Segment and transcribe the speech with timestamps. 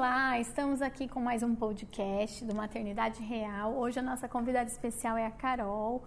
[0.00, 3.74] Olá, estamos aqui com mais um podcast do Maternidade Real.
[3.74, 6.02] Hoje a nossa convidada especial é a Carol.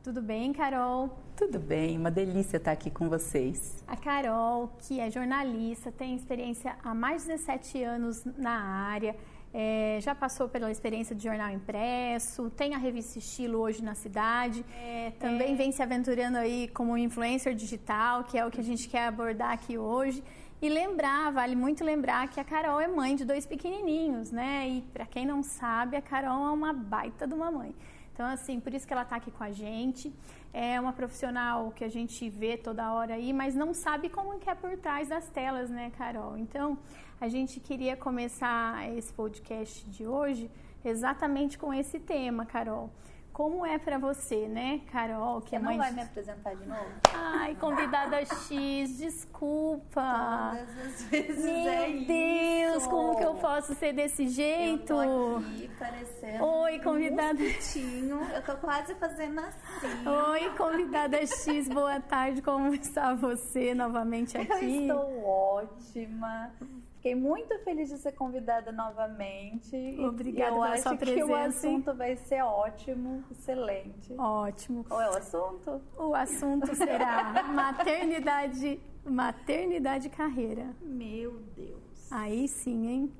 [0.00, 1.10] Tudo bem, Carol?
[1.36, 3.82] Tudo bem, uma delícia estar aqui com vocês.
[3.88, 9.16] A Carol, que é jornalista, tem experiência há mais de 17 anos na área,
[9.52, 14.64] é, já passou pela experiência de jornal impresso, tem a revista Estilo hoje na cidade,
[14.72, 15.56] é, também é.
[15.56, 19.50] vem se aventurando aí como influencer digital, que é o que a gente quer abordar
[19.50, 20.22] aqui hoje.
[20.62, 24.68] E lembrar, vale muito lembrar que a Carol é mãe de dois pequenininhos, né?
[24.68, 27.74] E para quem não sabe, a Carol é uma baita de uma mãe.
[28.14, 30.14] Então, assim, por isso que ela está aqui com a gente.
[30.52, 34.48] É uma profissional que a gente vê toda hora aí, mas não sabe como que
[34.48, 36.38] é por trás das telas, né, Carol?
[36.38, 36.78] Então,
[37.20, 40.48] a gente queria começar esse podcast de hoje
[40.84, 42.88] exatamente com esse tema, Carol.
[43.32, 45.40] Como é para você, né, Carol?
[45.40, 46.84] Que você é mãe não vai me apresentar de novo?
[47.14, 50.50] Ai, convidada X, desculpa.
[50.52, 52.90] Todas as vezes Meu é Deus, isso.
[52.90, 54.92] como que eu posso ser desse jeito?
[54.92, 57.38] Eu tô aqui parecendo Oi, convidada.
[57.42, 60.06] Um eu tô quase fazendo assim.
[60.30, 62.42] Oi, convidada X, boa tarde.
[62.42, 64.86] Como está você novamente aqui?
[64.88, 66.52] Eu estou ótima.
[67.02, 69.74] Fiquei muito feliz de ser convidada novamente.
[69.98, 74.14] Obrigada eu pela acho que o assunto vai ser ótimo, excelente.
[74.16, 74.84] Ótimo.
[74.84, 75.82] Qual é o assunto?
[75.98, 80.76] O assunto será maternidade, maternidade e carreira.
[80.80, 82.06] Meu Deus.
[82.08, 83.12] Aí sim, hein?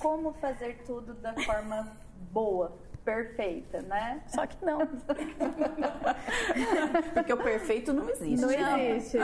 [0.00, 1.96] Como fazer tudo da forma
[2.32, 4.22] boa, perfeita, né?
[4.26, 4.80] Só que não.
[7.14, 8.40] Porque o perfeito não existe.
[8.40, 8.96] Não né?
[8.96, 9.18] existe.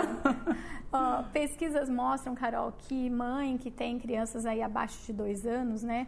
[0.93, 6.07] Ó, pesquisas mostram, Carol, que mãe que tem crianças aí abaixo de dois anos, né?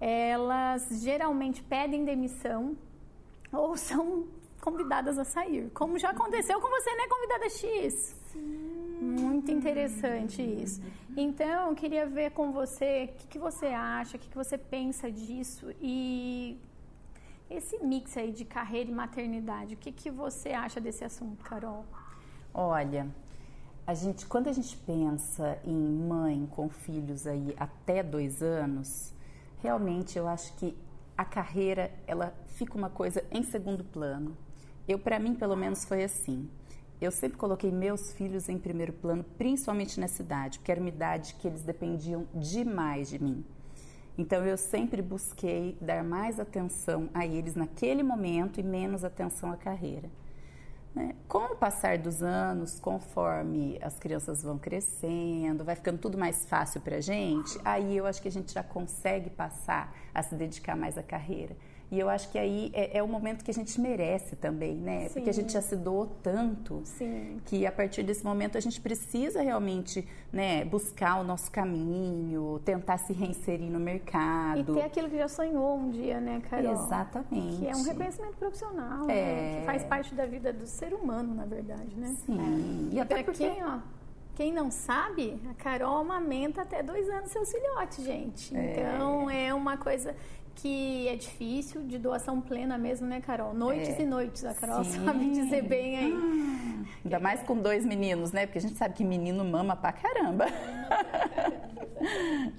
[0.00, 2.76] Elas geralmente pedem demissão
[3.52, 4.26] ou são
[4.60, 5.70] convidadas a sair.
[5.74, 8.16] Como já aconteceu com você, né, convidada X?
[9.00, 10.80] Muito interessante isso.
[11.16, 14.58] Então, eu queria ver com você o que, que você acha, o que, que você
[14.58, 16.58] pensa disso e
[17.54, 19.74] esse mix aí de carreira e maternidade.
[19.74, 21.84] O que, que você acha desse assunto, Carol?
[22.52, 23.08] Olha,
[23.86, 29.12] a gente, quando a gente pensa em mãe com filhos aí até dois anos,
[29.62, 30.76] realmente eu acho que
[31.16, 34.36] a carreira ela fica uma coisa em segundo plano.
[34.86, 36.48] Eu, para mim, pelo menos, foi assim.
[37.00, 41.34] Eu sempre coloquei meus filhos em primeiro plano, principalmente nessa idade, porque era uma idade
[41.34, 43.44] que eles dependiam demais de mim.
[44.16, 49.56] Então eu sempre busquei dar mais atenção a eles naquele momento e menos atenção à
[49.56, 50.08] carreira.
[50.94, 51.16] Né?
[51.26, 56.80] Com o passar dos anos, conforme as crianças vão crescendo, vai ficando tudo mais fácil
[56.80, 60.76] para a gente, aí eu acho que a gente já consegue passar a se dedicar
[60.76, 61.56] mais à carreira.
[61.90, 65.08] E eu acho que aí é, é o momento que a gente merece também, né?
[65.08, 65.14] Sim.
[65.14, 67.38] Porque a gente já se doou tanto Sim.
[67.44, 72.98] que a partir desse momento a gente precisa realmente né, buscar o nosso caminho, tentar
[72.98, 74.72] se reinserir no mercado.
[74.72, 76.72] E ter aquilo que já sonhou um dia, né, Carol?
[76.72, 77.58] Exatamente.
[77.58, 79.14] Que é um reconhecimento profissional, É.
[79.14, 79.60] né?
[79.60, 82.14] Que faz parte da vida do ser humano, na verdade, né?
[82.26, 82.88] Sim.
[82.90, 83.78] E E até porque quem, ó,
[84.34, 88.56] quem não sabe, a Carol amamenta até dois anos seus filhotes, gente.
[88.56, 88.72] É.
[88.72, 90.14] Então é uma coisa
[90.56, 93.52] que é difícil, de doação plena mesmo, né, Carol?
[93.54, 94.02] Noites É.
[94.02, 95.04] e noites, a Carol Sim.
[95.04, 96.84] sabe dizer bem aí.
[97.04, 98.46] Ainda mais com dois meninos, né?
[98.46, 100.46] Porque a gente sabe que menino mama pra caramba.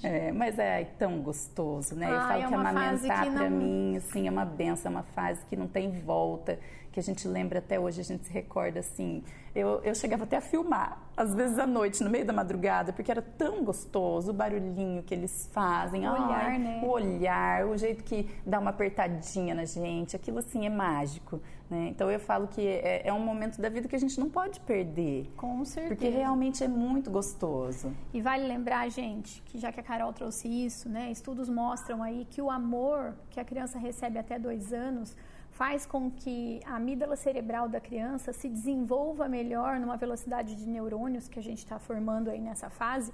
[0.01, 2.09] É, mas é tão gostoso, né?
[2.09, 4.95] Eu Ai, falo é que amamentar que pra não- mim, assim, é uma benção, é
[4.95, 6.57] uma fase que não tem volta,
[6.95, 9.21] que a gente lembra até hoje, a gente se recorda, assim.
[9.53, 13.11] Eu, eu chegava até a filmar, às vezes à noite, no meio da madrugada, porque
[13.11, 16.07] era tão gostoso o barulhinho que eles fazem.
[16.07, 16.81] O olhar, né?
[16.81, 21.89] O olhar, o jeito que dá uma apertadinha na gente, aquilo assim é mágico, né?
[21.89, 24.61] Então eu falo que é, é um momento da vida que a gente não pode
[24.61, 25.29] perder.
[25.35, 25.93] Com certeza.
[25.93, 27.91] Porque realmente é muito gostoso.
[28.13, 32.25] E vale lembrar, gente, que já que a Carol trouxe isso, né, estudos mostram aí
[32.29, 35.13] que o amor que a criança recebe até dois anos
[35.55, 41.29] faz com que a amígdala cerebral da criança se desenvolva melhor numa velocidade de neurônios
[41.29, 43.13] que a gente está formando aí nessa fase,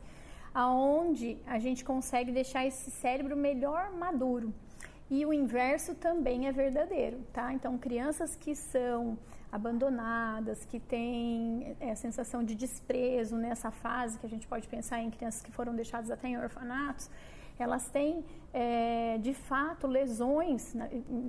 [0.54, 4.52] aonde a gente consegue deixar esse cérebro melhor maduro.
[5.08, 7.54] E o inverso também é verdadeiro, tá?
[7.54, 9.18] Então, crianças que são
[9.52, 15.00] abandonadas, que têm é, a sensação de desprezo nessa fase, que a gente pode pensar
[15.00, 17.10] em crianças que foram deixadas até em orfanatos,
[17.60, 18.24] elas têm,
[18.54, 20.76] é, de fato, lesões,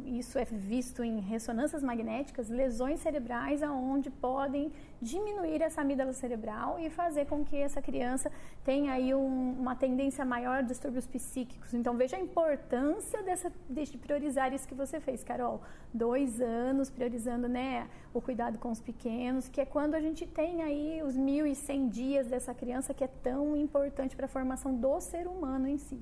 [0.07, 6.91] isso é visto em ressonâncias magnéticas, lesões cerebrais aonde podem diminuir essa amígdala cerebral e
[6.91, 8.31] fazer com que essa criança
[8.65, 11.73] tenha aí um, uma tendência maior a distúrbios psíquicos.
[11.73, 15.63] Então, veja a importância dessa, de priorizar isso que você fez, Carol.
[15.95, 20.63] Dois anos priorizando né, o cuidado com os pequenos, que é quando a gente tem
[20.63, 25.29] aí os 1.100 dias dessa criança que é tão importante para a formação do ser
[25.29, 26.01] humano em si.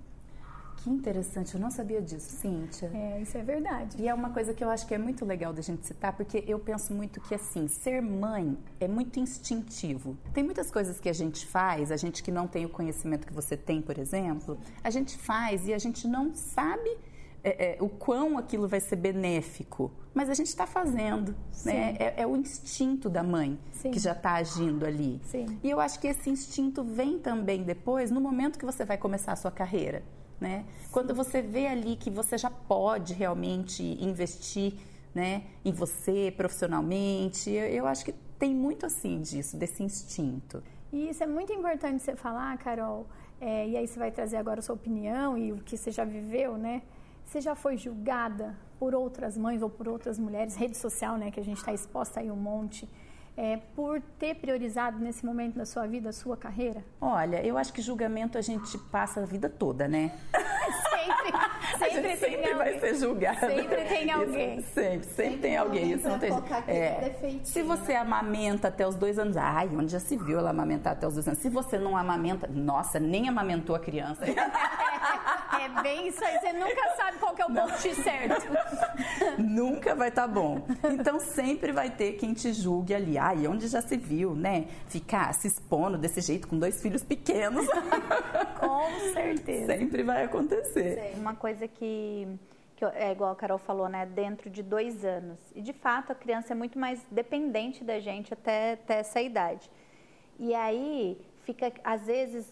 [0.83, 2.91] Que interessante, eu não sabia disso, Cíntia.
[2.95, 3.97] É, isso é verdade.
[4.01, 6.43] E é uma coisa que eu acho que é muito legal da gente citar, porque
[6.47, 10.17] eu penso muito que, assim, ser mãe é muito instintivo.
[10.33, 13.33] Tem muitas coisas que a gente faz, a gente que não tem o conhecimento que
[13.33, 16.91] você tem, por exemplo, a gente faz e a gente não sabe
[17.43, 21.35] é, é, o quão aquilo vai ser benéfico, mas a gente está fazendo,
[21.65, 21.97] né?
[21.99, 23.91] É, é, o instinto da mãe Sim.
[23.91, 25.21] que já está agindo ali.
[25.25, 25.59] Sim.
[25.63, 29.33] E eu acho que esse instinto vem também depois, no momento que você vai começar
[29.33, 30.03] a sua carreira,
[30.41, 30.65] né?
[30.91, 34.75] Quando você vê ali que você já pode realmente investir,
[35.15, 40.63] né, em você profissionalmente, eu, eu acho que tem muito assim disso, desse instinto.
[40.93, 43.07] E isso é muito importante você falar, Carol.
[43.41, 46.05] É, e aí você vai trazer agora a sua opinião e o que você já
[46.05, 46.83] viveu, né?
[47.25, 51.39] Você já foi julgada por outras mães ou por outras mulheres, rede social, né, que
[51.39, 52.89] a gente está exposta aí um monte,
[53.37, 56.85] é, por ter priorizado nesse momento da sua vida a sua carreira?
[57.01, 60.13] Olha, eu acho que julgamento a gente passa a vida toda, né?
[61.01, 61.33] sempre,
[61.79, 63.41] sempre, sempre vai ser julgado.
[63.41, 64.59] Sempre tem alguém.
[64.59, 65.93] Isso, sempre, sempre, sempre tem alguém.
[65.93, 66.31] Isso não tem.
[66.67, 70.93] É, se você amamenta até os dois anos, ai, onde já se viu ela amamentar
[70.93, 71.41] até os dois anos?
[71.41, 74.25] Se você não amamenta, nossa, nem amamentou a criança.
[75.61, 78.47] É bem isso aí, você nunca sabe qual é o ponto certo.
[79.39, 80.63] nunca vai estar tá bom.
[80.85, 83.19] Então sempre vai ter quem te julgue ali.
[83.19, 84.67] Ai, onde já se viu, né?
[84.87, 87.67] Ficar se expondo desse jeito com dois filhos pequenos.
[88.59, 89.77] com certeza.
[89.77, 91.15] Sempre vai acontecer.
[91.17, 92.27] Uma coisa que
[92.81, 95.39] que é igual a Carol falou, né, dentro de dois anos.
[95.55, 99.71] E de fato a criança é muito mais dependente da gente até, até essa idade.
[100.39, 102.51] E aí fica, às vezes,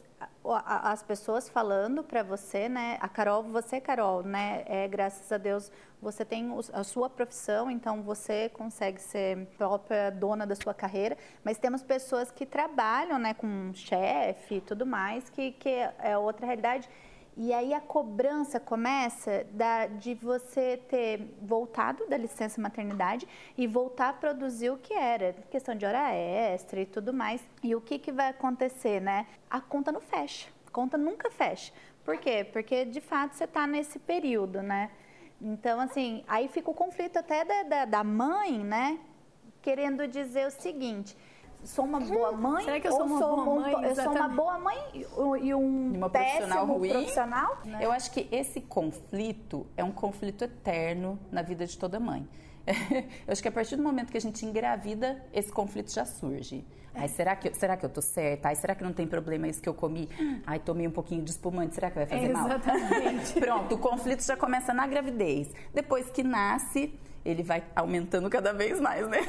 [0.64, 2.98] as pessoas falando para você, né?
[3.00, 4.64] A Carol, você, Carol, né?
[4.66, 5.70] É, graças a Deus,
[6.00, 11.16] você tem a sua profissão, então você consegue ser própria dona da sua carreira.
[11.44, 13.34] Mas temos pessoas que trabalham, né?
[13.34, 15.68] Com chefe e tudo mais, que, que
[15.98, 16.88] é outra realidade.
[17.40, 24.08] E aí a cobrança começa da, de você ter voltado da licença maternidade e voltar
[24.08, 27.40] a produzir o que era, questão de hora extra e tudo mais.
[27.62, 29.24] E o que, que vai acontecer, né?
[29.48, 31.72] A conta não fecha, a conta nunca fecha.
[32.04, 32.44] Por quê?
[32.52, 34.90] Porque de fato você está nesse período, né?
[35.40, 38.98] Então, assim, aí fica o conflito até da, da, da mãe, né?
[39.62, 41.16] Querendo dizer o seguinte
[41.64, 42.64] sou uma boa mãe?
[42.64, 43.84] Será que eu sou uma sou boa mãe?
[43.84, 44.78] Eu sou uma boa mãe
[45.42, 46.90] e um uma profissional ruim?
[46.90, 47.58] Profissional?
[47.64, 47.78] Né?
[47.80, 52.26] Eu acho que esse conflito é um conflito eterno na vida de toda mãe.
[53.26, 56.64] eu acho que a partir do momento que a gente engravida, esse conflito já surge.
[56.94, 57.02] É.
[57.02, 58.48] Ai, será que, será que eu tô certa?
[58.48, 60.08] Ai, será que não tem problema isso que eu comi?
[60.46, 62.46] Ai, tomei um pouquinho de espumante, será que vai fazer é, mal?
[62.46, 63.32] Exatamente.
[63.40, 65.48] Pronto, o conflito já começa na gravidez.
[65.72, 66.92] Depois que nasce,
[67.24, 69.20] ele vai aumentando cada vez mais, né?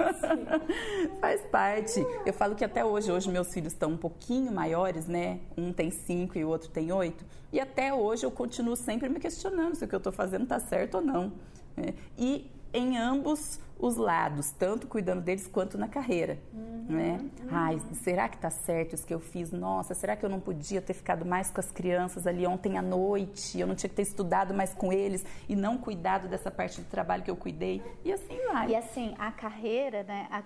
[1.20, 2.04] Faz parte.
[2.24, 5.40] Eu falo que até hoje, hoje meus filhos estão um pouquinho maiores, né?
[5.56, 7.24] Um tem cinco e o outro tem oito.
[7.52, 10.60] E até hoje eu continuo sempre me questionando se o que eu estou fazendo está
[10.60, 11.32] certo ou não.
[11.76, 11.94] Né?
[12.18, 16.38] E em ambos os lados, tanto cuidando deles quanto na carreira.
[16.52, 17.18] Uhum, né?
[17.40, 17.48] Uhum.
[17.50, 19.50] Ai, será que tá certo isso que eu fiz?
[19.50, 22.82] Nossa, será que eu não podia ter ficado mais com as crianças ali ontem à
[22.82, 23.58] noite?
[23.58, 26.86] Eu não tinha que ter estudado mais com eles e não cuidado dessa parte do
[26.88, 27.82] trabalho que eu cuidei?
[28.04, 28.70] E assim vai.
[28.70, 30.26] E assim, a carreira, né?
[30.30, 30.42] A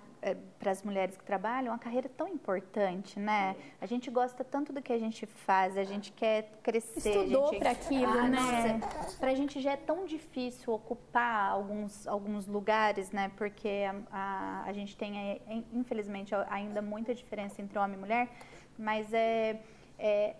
[0.59, 3.55] para as mulheres que trabalham, uma carreira tão importante, né?
[3.81, 7.11] A gente gosta tanto do que a gente faz, a gente quer crescer.
[7.11, 7.59] Estudou gente...
[7.59, 8.81] para aquilo, ah, né?
[9.19, 13.31] Para a gente já é tão difícil ocupar alguns, alguns lugares, né?
[13.37, 15.41] Porque a, a, a gente tem, é,
[15.73, 18.29] infelizmente, ainda muita diferença entre homem e mulher,
[18.79, 19.61] mas é,
[19.99, 20.37] é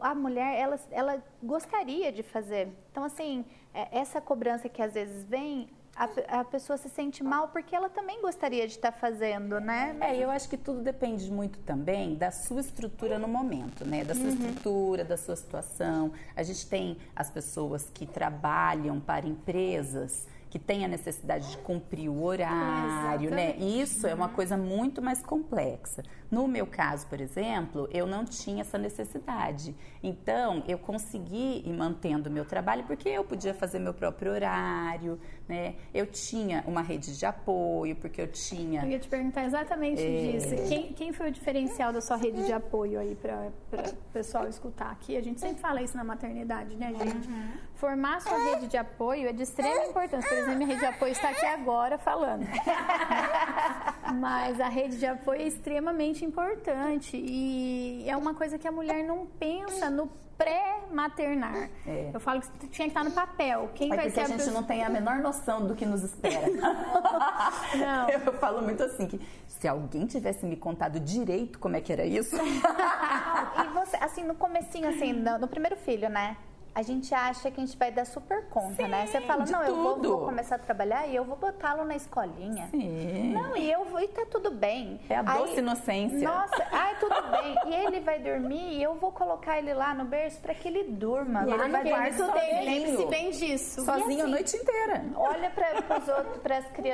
[0.00, 2.68] a mulher ela, ela gostaria de fazer.
[2.90, 5.68] Então, assim, é, essa cobrança que às vezes vem,
[5.98, 9.96] a, a, pessoa se sente mal porque ela também gostaria de estar fazendo, né?
[10.00, 14.04] É, eu acho que tudo depende muito também da sua estrutura no momento, né?
[14.04, 14.30] Da sua uhum.
[14.30, 16.12] estrutura, da sua situação.
[16.36, 22.08] A gente tem as pessoas que trabalham para empresas que tem a necessidade de cumprir
[22.08, 23.56] o horário, é, né?
[23.56, 26.02] Isso é uma coisa muito mais complexa.
[26.30, 29.74] No meu caso, por exemplo, eu não tinha essa necessidade.
[30.02, 35.18] Então, eu consegui ir mantendo o meu trabalho porque eu podia fazer meu próprio horário,
[35.48, 35.76] né?
[35.94, 38.82] Eu tinha uma rede de apoio, porque eu tinha.
[38.82, 40.32] Eu ia te perguntar exatamente é...
[40.32, 40.68] disso.
[40.68, 44.90] Quem, quem foi o diferencial da sua rede de apoio aí para o pessoal escutar
[44.90, 45.16] aqui?
[45.16, 47.28] A gente sempre fala isso na maternidade, né, gente?
[47.28, 47.52] Uhum.
[47.74, 50.28] Formar sua rede de apoio é de extrema importância.
[50.28, 52.46] Por exemplo, minha rede de apoio está aqui agora falando.
[54.20, 59.04] Mas a rede de apoio é extremamente importante e é uma coisa que a mulher
[59.04, 61.68] não pensa no pré-maternar.
[61.84, 62.10] É.
[62.14, 63.70] Eu falo que tinha que estar no papel.
[63.74, 66.04] Quem Mas vai ser a, a gente não tem a menor noção do que nos
[66.04, 66.46] espera.
[67.76, 68.08] não.
[68.08, 72.06] Eu falo muito assim que se alguém tivesse me contado direito como é que era
[72.06, 72.36] isso.
[72.38, 76.36] e você, assim, no comecinho, assim, no, no primeiro filho, né?
[76.78, 79.04] A gente acha que a gente vai dar super conta, Sim, né?
[79.04, 82.68] Você fala, não, eu vou, vou, começar a trabalhar e eu vou botá-lo na escolinha.
[82.70, 83.32] Sim.
[83.32, 85.00] Não, e eu vou, e tá tudo bem.
[85.08, 86.20] É a doce Aí, inocência.
[86.20, 87.56] Nossa, ai, tudo bem.
[87.66, 90.84] E ele vai dormir e eu vou colocar ele lá no berço para que ele
[90.84, 91.44] durma.
[91.48, 92.64] E ele vai dormir sozinho.
[92.64, 93.84] Lembre-se bem disso.
[93.84, 95.04] Sozinho assim, a noite inteira.
[95.16, 95.82] Olha para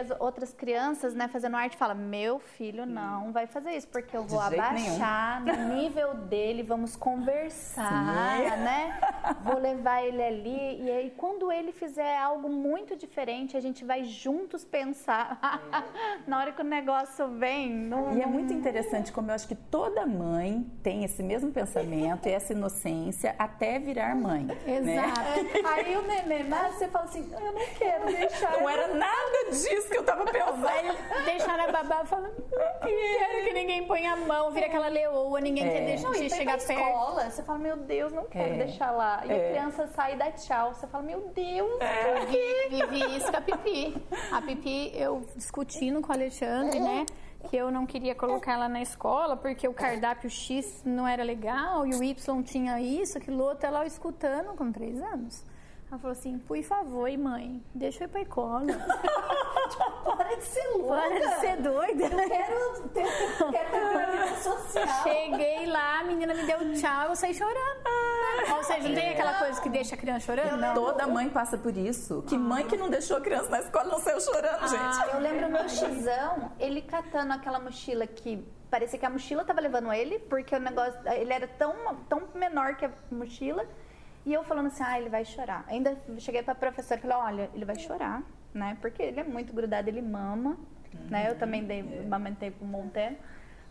[0.01, 4.17] as outras crianças, né, fazendo arte e fala, meu filho não vai fazer isso, porque
[4.17, 5.69] eu vou abaixar nenhum.
[5.69, 8.63] no nível dele, vamos conversar, Sim.
[8.63, 9.01] né?
[9.45, 9.74] Vou levar
[10.05, 15.39] ele ali e aí quando ele fizer algo muito diferente, a gente vai juntos pensar.
[16.27, 19.55] Na hora que o negócio vem, não, E é muito interessante como eu acho que
[19.55, 24.45] toda mãe tem esse mesmo pensamento e essa inocência até virar mãe.
[24.45, 24.57] Né?
[24.67, 25.43] Exato.
[25.43, 25.63] Né?
[25.75, 28.53] Aí o neném nasce, você fala assim, eu não quero deixar.
[28.53, 31.25] Não era nada disso que eu tava pensando.
[31.25, 35.67] deixar a babá falando, não quero que ninguém ponha a mão, vira aquela leoa, ninguém
[35.67, 35.71] é.
[35.71, 36.73] quer deixar não, chegar perto.
[36.73, 38.65] escola, você fala, meu Deus, não quero é.
[38.65, 39.23] deixar lá.
[39.25, 39.53] E é.
[39.59, 40.75] A criança sai e dá tchau.
[40.75, 42.23] Você fala, meu Deus, é.
[42.23, 43.97] eu vi, vivi isso com a Pipi.
[44.33, 47.07] A Pipi, eu discutindo com o Alexandre, né?
[47.49, 51.87] que eu não queria colocar ela na escola porque o cardápio X não era legal
[51.87, 55.45] e o Y tinha isso, aquilo outro, ela escutando com três anos.
[55.91, 58.65] Ela falou assim, por favor, mãe, deixa eu ir pra escola.
[60.05, 60.97] Para de ser louca.
[60.97, 62.05] Para de ser doida.
[62.05, 63.05] Eu quero ter,
[63.51, 65.03] quero ter uma vida social.
[65.03, 68.04] Cheguei lá, a menina me deu tchau, eu saí chorando.
[68.49, 70.61] Ah, Ou seja, não tem aquela coisa que deixa a criança chorando?
[70.61, 70.75] Não.
[70.75, 72.23] Toda mãe passa por isso.
[72.27, 75.15] Que mãe que não deixou a criança na escola não saiu chorando, ah, gente.
[75.15, 79.61] Eu lembro o meu xizão, ele catando aquela mochila que parecia que a mochila estava
[79.61, 81.75] levando ele, porque o negócio, ele era tão,
[82.09, 83.65] tão menor que a mochila
[84.27, 85.65] e eu falando assim, ah, ele vai chorar.
[85.69, 88.23] Ainda cheguei pra professora e falei, olha, ele vai chorar,
[88.55, 88.77] né?
[88.81, 90.57] Porque ele é muito grudado, ele mama,
[91.11, 91.31] né?
[91.31, 93.17] Eu também dei, amamentei pro Montano.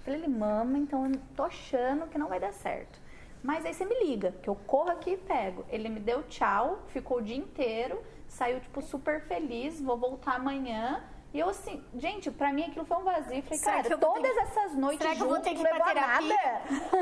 [0.06, 3.02] Falei, ele mama, então eu tô achando que não vai dar certo.
[3.44, 5.66] Mas aí você me liga, que eu corro aqui e pego.
[5.70, 11.04] Ele me deu tchau, ficou o dia inteiro, saiu, tipo, super feliz, vou voltar amanhã.
[11.34, 13.44] E eu assim, gente, pra mim aquilo foi um vazio.
[13.44, 14.40] Falei, Será cara, todas ter...
[14.40, 16.36] essas noites Será que eu vou ter que ir pra nada.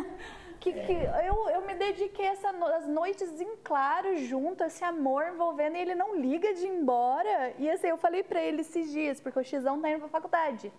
[0.60, 5.76] que, que eu, eu me dediquei essa, as noites em claro junto, esse amor envolvendo,
[5.76, 7.54] e ele não liga de ir embora.
[7.60, 10.72] E assim, eu falei para ele esses dias, porque o Xão tá indo pra faculdade.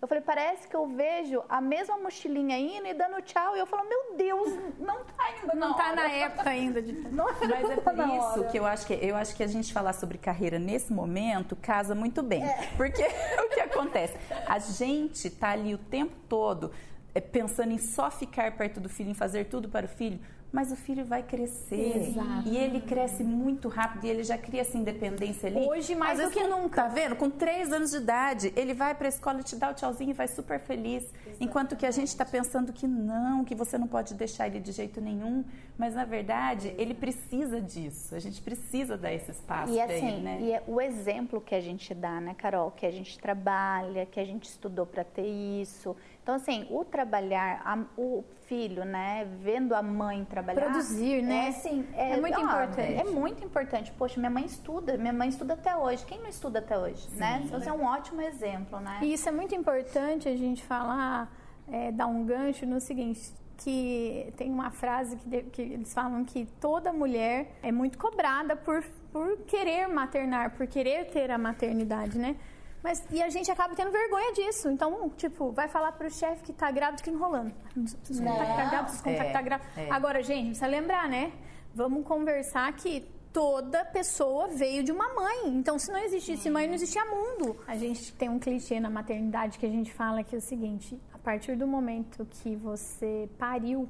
[0.00, 3.56] Eu falei, parece que eu vejo a mesma mochilinha indo e dando tchau.
[3.56, 6.92] E eu falo, meu Deus, não tá indo Não tá na época ainda de.
[6.92, 9.92] Não, Mas é por isso que eu acho que eu acho que a gente falar
[9.92, 12.44] sobre carreira nesse momento casa muito bem.
[12.44, 12.68] É.
[12.76, 13.02] Porque
[13.44, 14.16] o que acontece?
[14.46, 16.70] A gente tá ali o tempo todo
[17.12, 20.20] é, pensando em só ficar perto do filho, em fazer tudo para o filho,
[20.52, 22.08] mas o filho vai crescer.
[22.08, 22.48] Exato.
[22.48, 25.66] E ele cresce muito rápido e ele já cria essa independência ali.
[25.66, 26.82] Hoje mais do que nunca.
[26.82, 27.16] Tá vendo?
[27.16, 30.14] Com três anos de idade, ele vai para a escola, te dá o tchauzinho e
[30.14, 31.04] vai super feliz.
[31.04, 31.36] Exatamente.
[31.44, 34.72] Enquanto que a gente está pensando que não, que você não pode deixar ele de
[34.72, 35.44] jeito nenhum.
[35.76, 38.14] Mas na verdade, ele precisa disso.
[38.14, 40.38] A gente precisa dar esse espaço e assim, ele, né?
[40.40, 42.70] E é o exemplo que a gente dá, né, Carol?
[42.72, 45.94] Que a gente trabalha, que a gente estudou para ter isso.
[46.22, 50.62] Então, assim, o trabalhar, a, o filho, né, vendo a mãe trabalhar.
[50.62, 51.46] Produzir, né?
[51.46, 52.94] É, assim, é, é muito ó, importante.
[52.94, 53.92] É muito importante.
[53.92, 56.04] Poxa, minha mãe estuda, minha mãe estuda até hoje.
[56.06, 57.42] Quem não estuda até hoje, Sim, né?
[57.44, 59.00] Então, você é um ótimo exemplo, né?
[59.02, 61.30] E isso é muito importante a gente falar,
[61.70, 66.24] é, dar um gancho no seguinte que tem uma frase que, de, que, eles falam
[66.24, 72.18] que toda mulher é muito cobrada por, por querer maternar, por querer ter a maternidade,
[72.18, 72.36] né?
[72.82, 74.68] Mas, e a gente acaba tendo vergonha disso.
[74.70, 77.52] Então, tipo, vai falar pro chefe que tá grávido que enrolando.
[77.74, 79.70] Não precisa contar que tá grávido, precisa contar é, que tá grávido.
[79.76, 79.90] É.
[79.90, 81.32] Agora, gente, precisa lembrar, né?
[81.74, 83.00] Vamos conversar que
[83.32, 85.48] toda pessoa veio de uma mãe.
[85.48, 87.56] Então, se não existisse mãe, não existia mundo.
[87.66, 91.00] A gente tem um clichê na maternidade que a gente fala que é o seguinte:
[91.12, 93.88] a partir do momento que você pariu,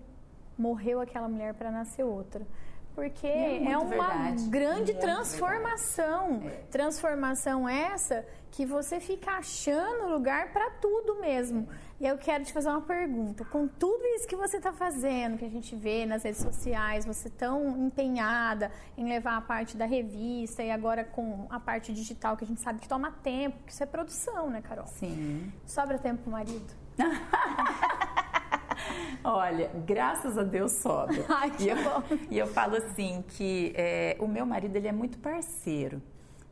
[0.57, 2.47] morreu aquela mulher para nascer outra
[2.99, 4.49] porque é, é, uma verdade.
[4.49, 6.43] grande transformação.
[6.45, 6.51] É.
[6.69, 11.69] Transformação essa que você fica achando lugar para tudo mesmo.
[12.01, 13.45] E eu quero te fazer uma pergunta.
[13.45, 17.31] Com tudo isso que você está fazendo, que a gente vê nas redes sociais, você
[17.31, 22.43] tão empenhada em levar a parte da revista e agora com a parte digital, que
[22.43, 24.89] a gente sabe que toma tempo, que isso é produção, né, Carol?
[24.89, 25.53] Sim.
[25.65, 26.75] Sobra tempo pro marido?
[29.25, 31.25] Olha, graças a Deus sobra.
[31.29, 31.77] Ai, e, eu,
[32.31, 36.01] e eu falo assim que é, o meu marido ele é muito parceiro.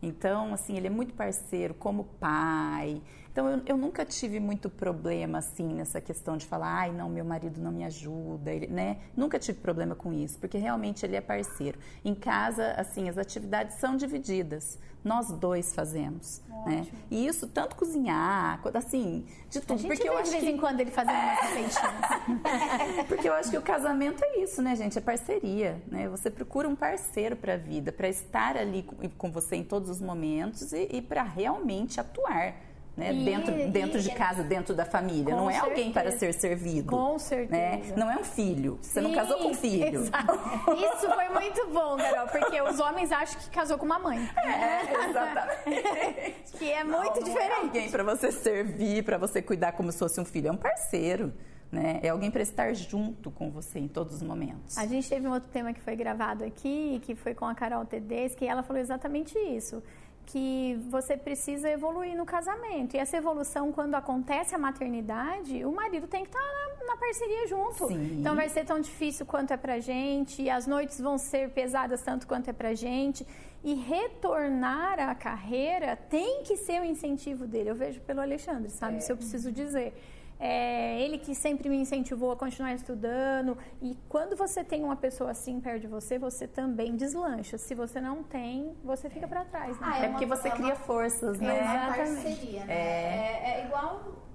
[0.02, 3.00] Então, assim, ele é muito parceiro como pai,
[3.32, 7.24] Então eu, eu, nunca tive muito problema assim nessa questão de falar, ai não, meu
[7.24, 8.98] marido não me ajuda, ele, né?
[9.16, 11.78] Nunca tive problema com isso, porque realmente ele é parceiro.
[12.04, 14.78] Em casa, assim, as atividades são divididas.
[15.06, 16.84] Nós dois fazemos, né?
[17.08, 19.86] E isso tanto cozinhar, assim, de tudo.
[19.86, 20.50] Porque eu acho de vez que...
[20.50, 23.06] em quando ele fazendo umas receitinhas.
[23.06, 24.98] porque eu acho que o casamento é isso, né, gente?
[24.98, 26.08] É parceria, né?
[26.08, 28.84] Você procura um parceiro para a vida, para estar ali
[29.16, 32.56] com você em todos os momentos e, e para realmente atuar
[32.96, 33.12] né?
[33.12, 35.34] E, dentro dentro e, de casa, dentro da família.
[35.34, 35.70] Não é certeza.
[35.70, 36.88] alguém para ser servido.
[36.88, 37.18] Com né?
[37.18, 37.50] certeza.
[37.50, 37.94] Né?
[37.96, 38.78] Não é um filho.
[38.80, 40.00] Você Sim, não casou com um filho.
[40.00, 40.32] Exato.
[40.72, 44.18] Isso foi muito bom, Carol, porque os homens acham que casou com uma mãe.
[44.36, 46.52] É, exatamente.
[46.58, 47.50] que é muito não, diferente.
[47.50, 50.48] Não é alguém para você servir, para você cuidar como se fosse um filho.
[50.48, 51.32] É um parceiro.
[51.70, 51.98] Né?
[52.00, 54.78] É alguém para estar junto com você em todos os momentos.
[54.78, 57.84] A gente teve um outro tema que foi gravado aqui, que foi com a Carol
[57.84, 59.82] Tedeschi, e ela falou exatamente isso
[60.26, 62.94] que você precisa evoluir no casamento.
[62.94, 67.46] E essa evolução, quando acontece a maternidade, o marido tem que estar na, na parceria
[67.46, 67.86] junto.
[67.86, 68.18] Sim.
[68.20, 72.26] Então vai ser tão difícil quanto é pra gente, as noites vão ser pesadas tanto
[72.26, 73.26] quanto é pra gente.
[73.62, 77.70] E retornar à carreira tem que ser o incentivo dele.
[77.70, 78.96] Eu vejo pelo Alexandre, sabe?
[78.96, 79.00] É.
[79.00, 79.94] Se eu preciso dizer.
[80.38, 83.56] É ele que sempre me incentivou a continuar estudando.
[83.80, 87.56] E quando você tem uma pessoa assim perto de você, você também deslancha.
[87.56, 89.78] Se você não tem, você fica para trás.
[89.80, 89.86] Né?
[89.88, 91.58] Ah, é, é, porque você é cria forças, né?
[91.58, 92.74] É uma parceria, né?
[92.74, 94.26] É, é igual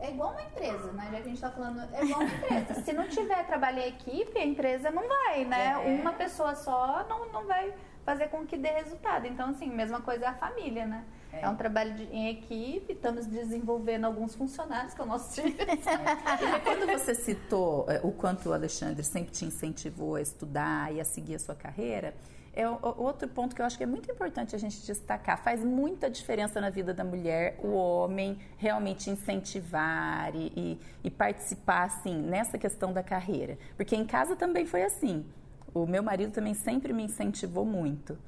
[0.00, 1.04] é igual uma empresa, né?
[1.04, 2.74] Já que a gente está falando, é igual uma empresa.
[2.80, 5.72] Se não tiver trabalho em equipe, a empresa não vai, né?
[5.84, 6.00] É.
[6.00, 9.26] Uma pessoa só não, não vai fazer com que dê resultado.
[9.26, 11.04] Então, assim, mesma coisa é a família, né?
[11.32, 11.42] É.
[11.42, 15.54] é, um trabalho de, em equipe, estamos desenvolvendo alguns funcionários que é o nosso time.
[16.64, 21.04] Quando você citou é, o quanto o Alexandre sempre te incentivou a estudar e a
[21.04, 22.14] seguir a sua carreira,
[22.52, 25.40] é outro ponto que eu acho que é muito importante a gente destacar.
[25.42, 31.84] Faz muita diferença na vida da mulher o homem realmente incentivar e, e, e participar
[31.84, 33.56] assim nessa questão da carreira.
[33.76, 35.24] Porque em casa também foi assim.
[35.72, 38.18] O meu marido também sempre me incentivou muito.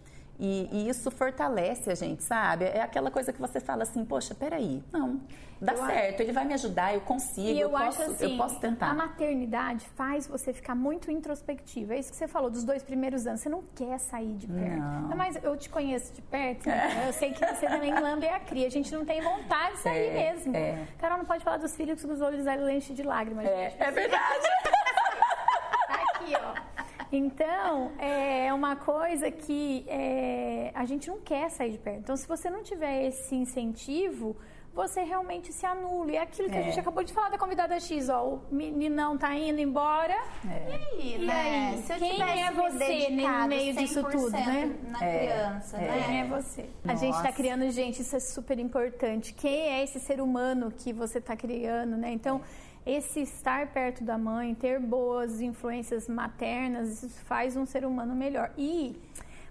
[0.45, 2.65] E, e, isso fortalece a gente, sabe?
[2.65, 5.21] É aquela coisa que você fala assim, poxa, peraí, não,
[5.61, 6.23] dá eu certo, acho...
[6.23, 8.91] ele vai me ajudar, eu consigo, eu, eu posso, assim, eu posso tentar.
[8.91, 11.95] A maternidade faz você ficar muito introspectiva.
[11.95, 13.41] É isso que você falou dos dois primeiros anos.
[13.41, 14.81] Você não quer sair de perto.
[14.81, 15.17] Não.
[15.17, 17.05] Mas eu te conheço de perto, né?
[17.07, 18.67] eu sei que você também lambe a cria.
[18.67, 20.57] A gente não tem vontade de sair é, mesmo.
[20.57, 20.89] É.
[20.99, 23.47] Carol não pode falar dos filhos que os olhos enchem de lágrimas.
[23.47, 24.49] É, é verdade.
[27.13, 27.17] tá.
[27.17, 32.01] Então, é uma coisa que é, a gente não quer sair de perto.
[32.01, 34.37] Então, se você não tiver esse incentivo,
[34.75, 36.11] você realmente se anula.
[36.11, 36.61] E é aquilo que é.
[36.61, 40.17] a gente acabou de falar da convidada X, ó, o meninão tá indo embora.
[40.49, 40.69] É.
[40.69, 41.73] E aí, e né?
[41.75, 41.83] Aí?
[41.83, 44.75] Se eu Quem é você no meio disso tudo, né?
[44.89, 45.19] Na é.
[45.19, 46.05] criança, né?
[46.07, 46.63] Quem é você?
[46.63, 46.93] Nossa.
[46.93, 49.35] A gente está criando gente, isso é super importante.
[49.35, 52.11] Quem é esse ser humano que você está criando, né?
[52.11, 52.41] Então,
[52.85, 58.51] esse estar perto da mãe, ter boas influências maternas, isso faz um ser humano melhor.
[58.57, 59.01] E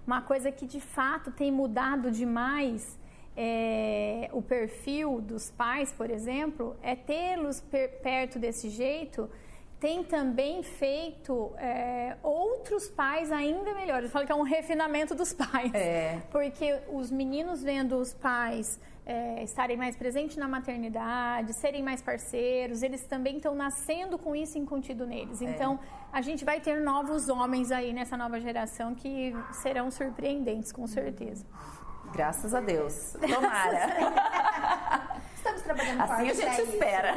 [0.06, 3.00] uma coisa que de fato tem mudado demais
[3.36, 7.62] é, o perfil dos pais, por exemplo, é tê-los
[8.02, 9.30] perto desse jeito
[9.82, 14.06] tem também feito é, outros pais ainda melhores.
[14.06, 15.74] Eu falo que é um refinamento dos pais.
[15.74, 16.22] É.
[16.32, 22.84] Porque os meninos vendo os pais é, estarem mais presentes na maternidade, serem mais parceiros,
[22.84, 25.42] eles também estão nascendo com isso incutido neles.
[25.42, 25.46] É.
[25.46, 25.80] Então,
[26.12, 31.46] a gente vai ter novos homens aí nessa nova geração que serão surpreendentes, com certeza.
[32.14, 33.14] Graças a Deus.
[33.14, 33.88] Tomara.
[35.34, 37.16] Estamos trabalhando Assim a gente espera.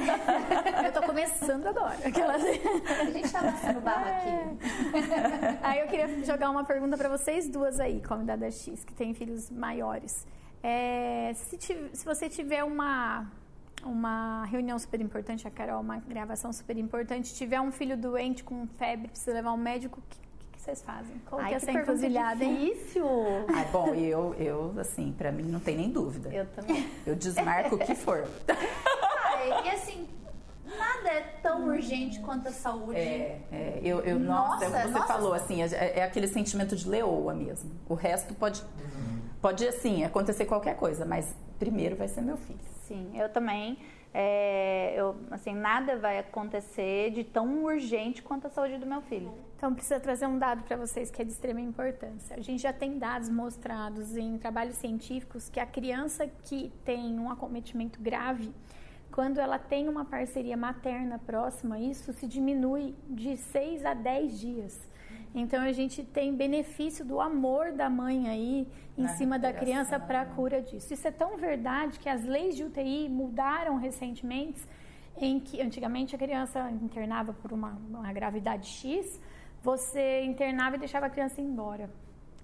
[0.82, 1.98] Eu estou começando agora.
[2.06, 2.42] Aquelas...
[2.88, 4.96] A gente está passando barro aqui.
[4.96, 5.58] É.
[5.62, 9.50] Aí eu queria jogar uma pergunta para vocês duas aí, convidada X, que tem filhos
[9.50, 10.26] maiores.
[10.66, 11.58] É, se,
[11.92, 13.30] se você tiver uma
[13.84, 18.66] uma reunião super importante, a Carol, uma gravação super importante, tiver um filho doente com
[18.78, 20.18] febre, precisa levar um médico, o que,
[20.52, 21.20] que, vocês fazem?
[21.26, 22.42] Qual Ai, que é essa encruzilhada?
[22.42, 23.06] difícil!
[23.54, 26.30] Ai, bom, eu, eu, assim, pra mim não tem nem dúvida.
[26.32, 26.88] Eu também.
[27.06, 28.26] Eu desmarco o que for.
[28.48, 30.08] Ai, e assim,
[30.64, 32.98] nada é tão urgente quanto a saúde.
[32.98, 35.06] É, é eu, eu, nossa, nossa, você nossa.
[35.06, 37.70] falou assim, é, é, aquele sentimento de leoa mesmo.
[37.86, 38.62] O resto pode
[39.44, 42.58] Pode, assim, acontecer qualquer coisa, mas primeiro vai ser meu filho.
[42.88, 43.76] Sim, eu também.
[44.14, 49.34] É, eu, assim, nada vai acontecer de tão urgente quanto a saúde do meu filho.
[49.54, 52.34] Então, precisa trazer um dado para vocês que é de extrema importância.
[52.38, 57.30] A gente já tem dados mostrados em trabalhos científicos que a criança que tem um
[57.30, 58.50] acometimento grave,
[59.12, 64.93] quando ela tem uma parceria materna próxima, isso se diminui de 6 a 10 dias.
[65.34, 69.98] Então a gente tem benefício do amor da mãe aí em Na cima da criança
[69.98, 70.94] para a cura disso.
[70.94, 74.60] Isso é tão verdade que as leis de UTI mudaram recentemente,
[75.16, 79.20] em que antigamente a criança internava por uma, uma gravidade X,
[79.60, 81.90] você internava e deixava a criança embora.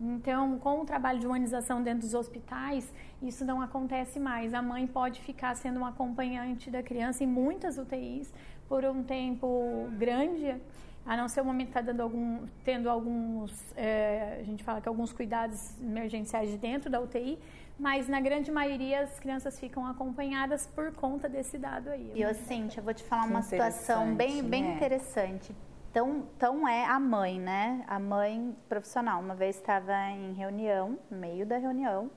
[0.01, 2.91] Então, com o trabalho de humanização dentro dos hospitais,
[3.23, 4.55] isso não acontece mais.
[4.55, 8.33] A mãe pode ficar sendo uma acompanhante da criança em muitas UTIs
[8.67, 10.57] por um tempo grande,
[11.05, 14.81] a não ser o momento que está dando algum, tendo alguns, é, a gente fala
[14.81, 17.39] que alguns cuidados emergenciais de dentro da UTI,
[17.79, 22.13] mas na grande maioria as crianças ficam acompanhadas por conta desse dado aí.
[22.15, 24.75] E eu, Cíntia, vou te falar uma situação bem, interessante, bem né?
[24.75, 25.57] interessante.
[25.91, 27.85] Então, então é a mãe, né?
[27.89, 29.21] A mãe profissional.
[29.21, 32.11] Uma vez estava em reunião, no meio da reunião,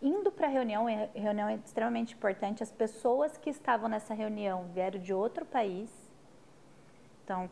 [0.00, 2.62] indo para a reunião, e a reunião é extremamente importante.
[2.62, 5.90] As pessoas que estavam nessa reunião vieram de outro país.
[7.22, 7.50] Então,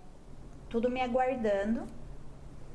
[0.68, 1.85] tudo me aguardando.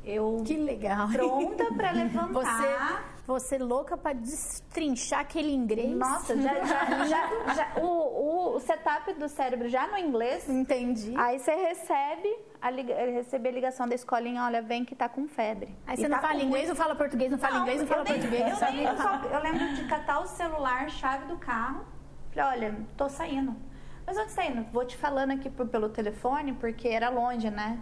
[0.06, 1.08] Eu Que legal.
[1.10, 2.34] pronta para levantar.
[2.34, 5.96] Você, você louca para destrinchar aquele inglês?
[5.96, 10.50] Nossa, já, já, já, já- o, o, setup do cérebro já no inglês.
[10.50, 11.14] Entendi.
[11.16, 15.74] Aí você recebe a, recebe a ligação da escolinha, olha, vem que tá com febre.
[15.88, 18.62] Aí você não tá fala inglês, não fala português, não fala inglês, não fala português.
[18.62, 21.86] Eu, não eu lembro de catar o celular, chave do carro.
[22.34, 23.56] Falei, olha, tô saindo.
[24.06, 24.64] Mas tá indo?
[24.72, 27.80] Vou te falando aqui por- pelo telefone, porque era longe, né?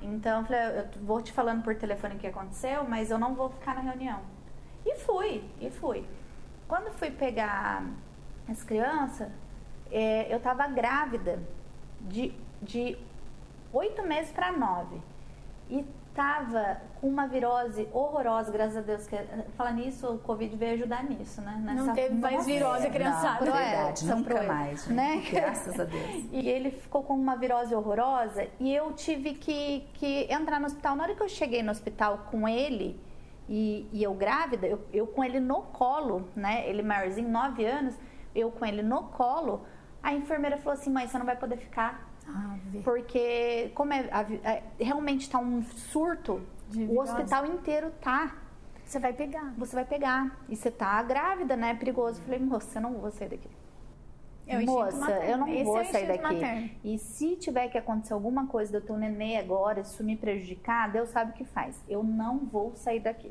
[0.00, 3.34] Então, eu falei, eu vou te falando por telefone o que aconteceu, mas eu não
[3.34, 4.20] vou ficar na reunião.
[4.86, 6.06] E fui, e fui.
[6.68, 7.84] Quando fui pegar
[8.48, 9.28] as crianças,
[9.90, 11.42] é, eu tava grávida
[12.00, 12.32] de,
[12.62, 12.96] de
[13.72, 15.00] oito meses para nove.
[15.68, 15.84] E
[16.18, 19.06] tava com uma virose horrorosa, graças a Deus.
[19.06, 19.16] Que,
[19.56, 21.62] falando nisso, o Covid veio ajudar nisso, né?
[21.76, 23.46] Não teve mais virose, a criançada.
[23.46, 25.14] Não, é é, verdade, são nunca mais, né?
[25.14, 25.22] né?
[25.30, 26.26] Graças a Deus.
[26.32, 30.96] E ele ficou com uma virose horrorosa e eu tive que, que entrar no hospital.
[30.96, 33.00] Na hora que eu cheguei no hospital com ele
[33.48, 36.68] e, e eu grávida, eu, eu com ele no colo, né?
[36.68, 37.94] Ele maiorzinho, 9 anos,
[38.34, 39.64] eu com ele no colo,
[40.02, 42.07] a enfermeira falou assim: mãe, você não vai poder ficar.
[42.28, 42.80] Ave.
[42.80, 44.08] Porque, como é,
[44.44, 46.42] é, realmente está um surto,
[46.88, 48.36] o hospital inteiro tá.
[48.84, 49.52] Você vai pegar.
[49.58, 50.38] Você vai pegar.
[50.48, 51.70] E você tá grávida, né?
[51.70, 52.20] É perigoso.
[52.20, 53.48] Eu falei, moça, eu não vou sair daqui.
[54.48, 56.22] É o instinto Moça, eu não Esse vou é sair daqui.
[56.22, 56.70] materno.
[56.82, 60.90] E se tiver que acontecer alguma coisa eu ter um nenê agora, isso me prejudicar,
[60.90, 61.78] Deus sabe o que faz.
[61.86, 63.30] Eu não vou sair daqui.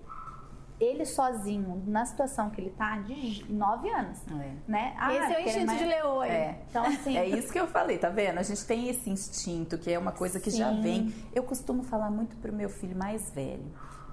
[0.79, 4.51] Ele sozinho, na situação que ele tá, de nove anos, É.
[4.67, 4.95] né?
[4.99, 6.31] Ah, Esse é o instinto mais- de leoa aí.
[6.31, 6.61] É.
[6.69, 8.37] Então, assim, É isso que eu falei, tá vendo?
[8.37, 10.81] A gente tem esse instinto, que é uma coisa que já Sim.
[10.81, 11.15] vem.
[11.33, 13.65] Eu costumo falar muito pro meu filho mais velho,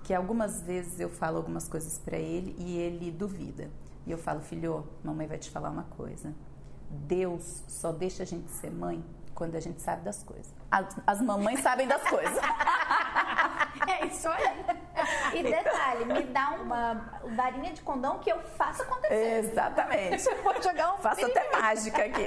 [0.05, 3.71] que algumas vezes eu falo algumas coisas pra ele e ele duvida.
[4.07, 6.35] E eu falo, filho, mamãe vai te falar uma coisa.
[6.91, 10.51] Deus só deixa a gente ser mãe quando a gente sabe das coisas.
[10.71, 12.39] As, as mamães sabem das coisas.
[13.87, 14.65] É isso aí.
[15.35, 19.39] E detalhe, me dá uma varinha de condão que eu faço acontecer.
[19.39, 20.25] Exatamente.
[20.43, 22.27] Vou jogar um Faço até mágica aqui.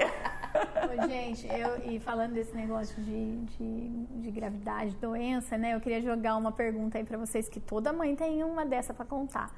[0.57, 3.89] Ô, gente, eu, e falando desse negócio de, de,
[4.21, 5.75] de gravidade, doença, né?
[5.75, 9.05] Eu queria jogar uma pergunta aí pra vocês, que toda mãe tem uma dessa pra
[9.05, 9.51] contar.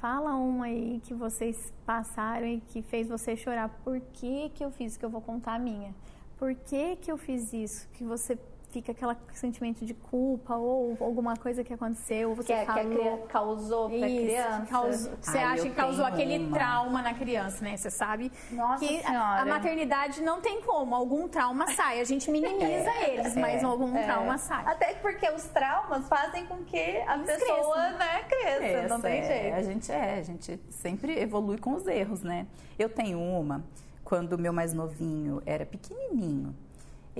[0.00, 3.68] Fala uma aí que vocês passaram e que fez você chorar.
[3.82, 4.98] Por que que eu fiz isso?
[4.98, 5.94] Que eu vou contar a minha.
[6.38, 7.88] Por que que eu fiz isso?
[7.94, 8.38] Que você
[8.70, 12.74] fica aquele sentimento de culpa ou alguma coisa que aconteceu, você que, é- que a
[12.74, 12.90] falou...
[12.98, 14.66] criança causou pra Isso, criança.
[14.70, 16.56] causou- você Ai, acha que causou aquele uma.
[16.56, 17.76] trauma na criança, né?
[17.76, 19.42] Você sabe Nossa que a- Senhora.
[19.42, 22.00] a maternidade não tem como, algum trauma sai.
[22.00, 24.04] A gente minimiza eles, mas algum É.
[24.04, 24.64] trauma sai.
[24.66, 27.98] Até porque os traumas fazem com que a Eles pessoa cresçam.
[27.98, 29.54] né, cresça, não Essa tem é, jeito.
[29.56, 32.46] A gente é, a gente sempre evolui com os erros, né?
[32.78, 33.64] Eu tenho uma,
[34.04, 36.54] quando o meu mais novinho era pequenininho,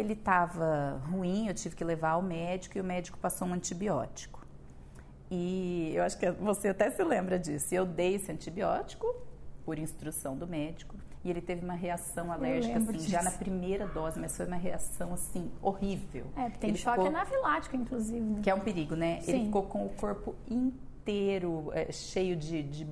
[0.00, 4.46] ele estava ruim, eu tive que levar ao médico e o médico passou um antibiótico.
[5.30, 7.74] E eu acho que você até se lembra disso.
[7.74, 9.06] Eu dei esse antibiótico
[9.64, 14.18] por instrução do médico e ele teve uma reação alérgica assim, já na primeira dose,
[14.18, 16.26] mas foi uma reação assim horrível.
[16.36, 18.20] É, tem Ele choque ficou- anafilático, inclusive.
[18.20, 18.40] né?
[18.42, 19.18] que é um perigo, né?
[19.26, 19.44] Ele Sim.
[19.46, 22.86] ficou com o corpo inteiro é, cheio de, de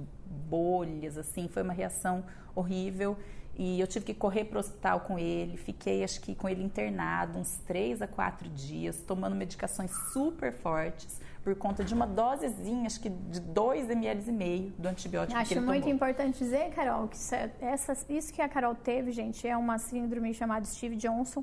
[0.49, 3.17] bolhas, assim, foi uma reação horrível.
[3.59, 6.63] E eu tive que correr para o hospital com ele, fiquei acho que com ele
[6.63, 12.87] internado uns três a quatro dias, tomando medicações super fortes, por conta de uma dosezinha,
[12.87, 15.95] acho que de 2 ml e meio do antibiótico que Acho ele muito tomou.
[15.95, 19.79] importante dizer, Carol, que isso, é- essa, isso que a Carol teve, gente, é uma
[19.79, 21.43] síndrome chamada Steve Johnson.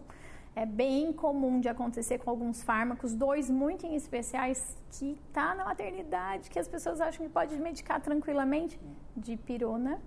[0.56, 5.66] É bem comum de acontecer com alguns fármacos, dois muito em especiais que tá na
[5.66, 8.80] maternidade, que as pessoas acham que pode medicar tranquilamente,
[9.18, 10.00] dipirona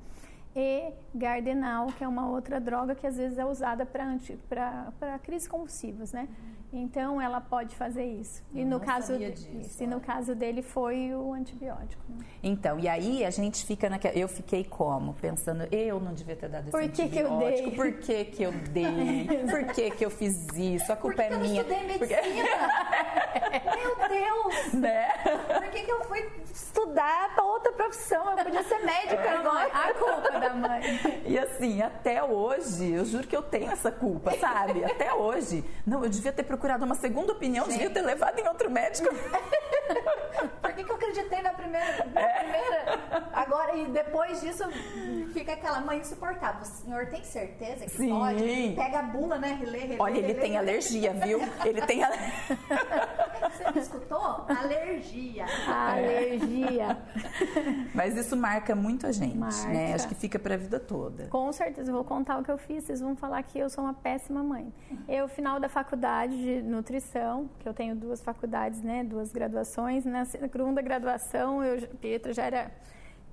[0.57, 6.13] e Gardenal, que é uma outra droga que às vezes é usada para crises convulsivas,
[6.13, 6.27] né?
[6.73, 8.43] Então ela pode fazer isso.
[8.53, 12.03] E no caso disso, e no caso dele foi o antibiótico.
[12.09, 12.25] Né?
[12.43, 16.49] Então, e aí a gente fica naquela, eu fiquei como pensando, eu não devia ter
[16.49, 17.39] dado esse Por que antibiótico.
[17.39, 17.71] Que eu dei?
[17.71, 19.47] Por que que eu dei?
[19.51, 20.93] Por que que eu fiz isso?
[20.93, 21.61] A culpa Por que é que minha.
[21.61, 22.49] Eu estudei medicina?
[23.39, 23.77] Porque...
[23.77, 24.73] Meu Deus!
[24.75, 25.09] Né?
[25.47, 28.31] Por que que eu fui estudar para outra profissão?
[28.31, 29.71] Eu podia ser médica é, agora.
[29.73, 31.23] A culpa da mãe.
[31.27, 34.85] E assim, até hoje, eu juro que eu tenho essa culpa, sabe?
[34.85, 35.65] Até hoje.
[35.87, 37.75] Não, eu devia ter procurado uma segunda opinião, Gente.
[37.75, 39.09] devia ter levado em outro médico.
[40.61, 42.39] Por que, que eu acreditei na primeira, na é.
[42.43, 43.29] primeira?
[43.33, 44.65] Agora, e depois disso,
[45.33, 46.63] fica aquela mãe insuportável.
[46.63, 48.11] O senhor tem certeza que Sim.
[48.11, 48.73] pode?
[48.75, 49.57] Pega a bula, né?
[49.61, 50.71] Relê, relê, Olha, ele relê, tem relê.
[50.71, 51.41] alergia, viu?
[51.65, 52.59] Ele tem alergia.
[53.51, 54.47] Você me escutou?
[54.49, 55.47] Alergia.
[55.67, 56.99] Alergia.
[57.95, 59.69] Mas isso marca muito a gente, marca.
[59.69, 59.95] né?
[59.95, 61.29] Acho que fica pra vida toda.
[61.29, 61.91] Com certeza.
[61.91, 62.85] Eu vou contar o que eu fiz.
[62.85, 64.73] Vocês vão falar que eu sou uma péssima mãe.
[65.09, 69.03] Eu, final da faculdade de nutrição, que eu tenho duas faculdades, né?
[69.03, 70.05] Duas graduações.
[70.05, 72.71] Na segunda graduação, eu, Pietra já era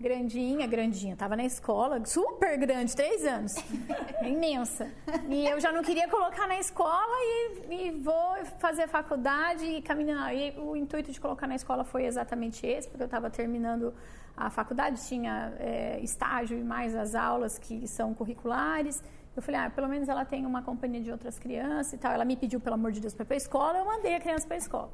[0.01, 3.53] grandinha, grandinha, tava na escola, super grande, três anos,
[4.25, 4.91] imensa.
[5.29, 10.35] E eu já não queria colocar na escola e, e vou fazer faculdade e caminhar.
[10.35, 13.93] E o intuito de colocar na escola foi exatamente esse, porque eu estava terminando
[14.35, 19.03] a faculdade, tinha é, estágio e mais as aulas que são curriculares.
[19.35, 22.11] Eu falei, ah, pelo menos ela tem uma companhia de outras crianças e tal.
[22.11, 24.19] Ela me pediu, pelo amor de Deus, para ir para a escola, eu mandei a
[24.19, 24.91] criança para a escola.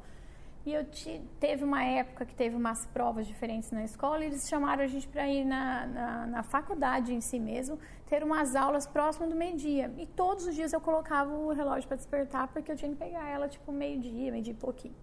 [0.64, 4.46] E eu te, teve uma época que teve umas provas diferentes na escola e eles
[4.46, 8.86] chamaram a gente para ir na, na, na, faculdade em si mesmo, ter umas aulas
[8.86, 9.90] próximas do meio-dia.
[9.96, 13.26] E todos os dias eu colocava o relógio para despertar porque eu tinha que pegar
[13.26, 14.94] ela tipo meio-dia, meio-dia e pouquinho.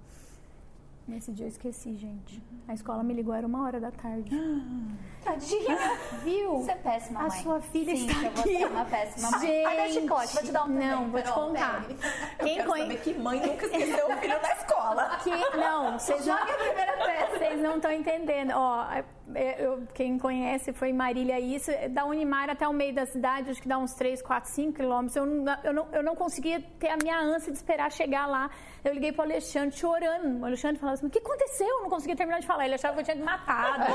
[1.08, 2.44] Nesse dia eu esqueci, gente.
[2.68, 4.30] A escola me ligou, era uma hora da tarde.
[5.24, 5.78] Tadinha.
[6.22, 6.58] Viu?
[6.58, 7.28] Você é péssima, mãe.
[7.28, 8.42] A sua filha Sim, está aqui.
[8.42, 9.40] Você é uma péssima mãe.
[9.40, 9.66] Gente.
[9.66, 11.86] Ai, chicote, vou te dar um Não, vou te contar.
[12.40, 15.18] Quem conhece que mãe nunca esqueceu o filho na escola?
[15.24, 17.17] Que, não, vocês Joga a primeira peça.
[17.58, 18.52] Vocês não estão entendendo.
[18.54, 18.86] Ó,
[19.34, 23.60] é, eu, quem conhece foi Marília isso, da Unimar até o meio da cidade, acho
[23.60, 25.16] que dá uns 3, 4, 5 quilômetros.
[25.16, 28.52] Eu não, eu, não, eu não conseguia ter a minha ânsia de esperar chegar lá.
[28.86, 30.40] Eu liguei pro Alexandre chorando.
[30.40, 31.68] O Alexandre falava assim: o que aconteceu?
[31.68, 32.66] Eu não conseguia terminar de falar.
[32.66, 33.86] Ele achava que eu tinha matado,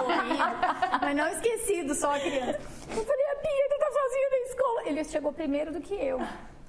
[1.00, 2.58] mas não esquecido só a criança.
[2.90, 4.82] Eu falei: a Pietra tá sozinha na escola.
[4.86, 6.20] Ele chegou primeiro do que eu.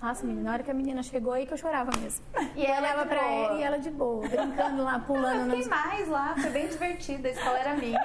[0.03, 2.25] Nossa, menina, na hora que a menina chegou aí que eu chorava mesmo.
[2.57, 5.67] E ela olhava pra ela e ela de boa, brincando lá, pulando Eu fiquei nos...
[5.67, 7.99] mais lá, foi bem divertido, a escola era minha.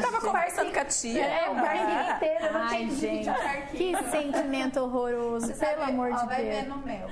[0.00, 1.24] Tava conversando com a tia.
[1.24, 3.30] É, o parquinho inteiro, eu não Ai, tinha gente,
[3.72, 6.54] que sentimento horroroso, Você pelo sabe, amor ó, de vai Deus.
[6.54, 7.10] ver no meu.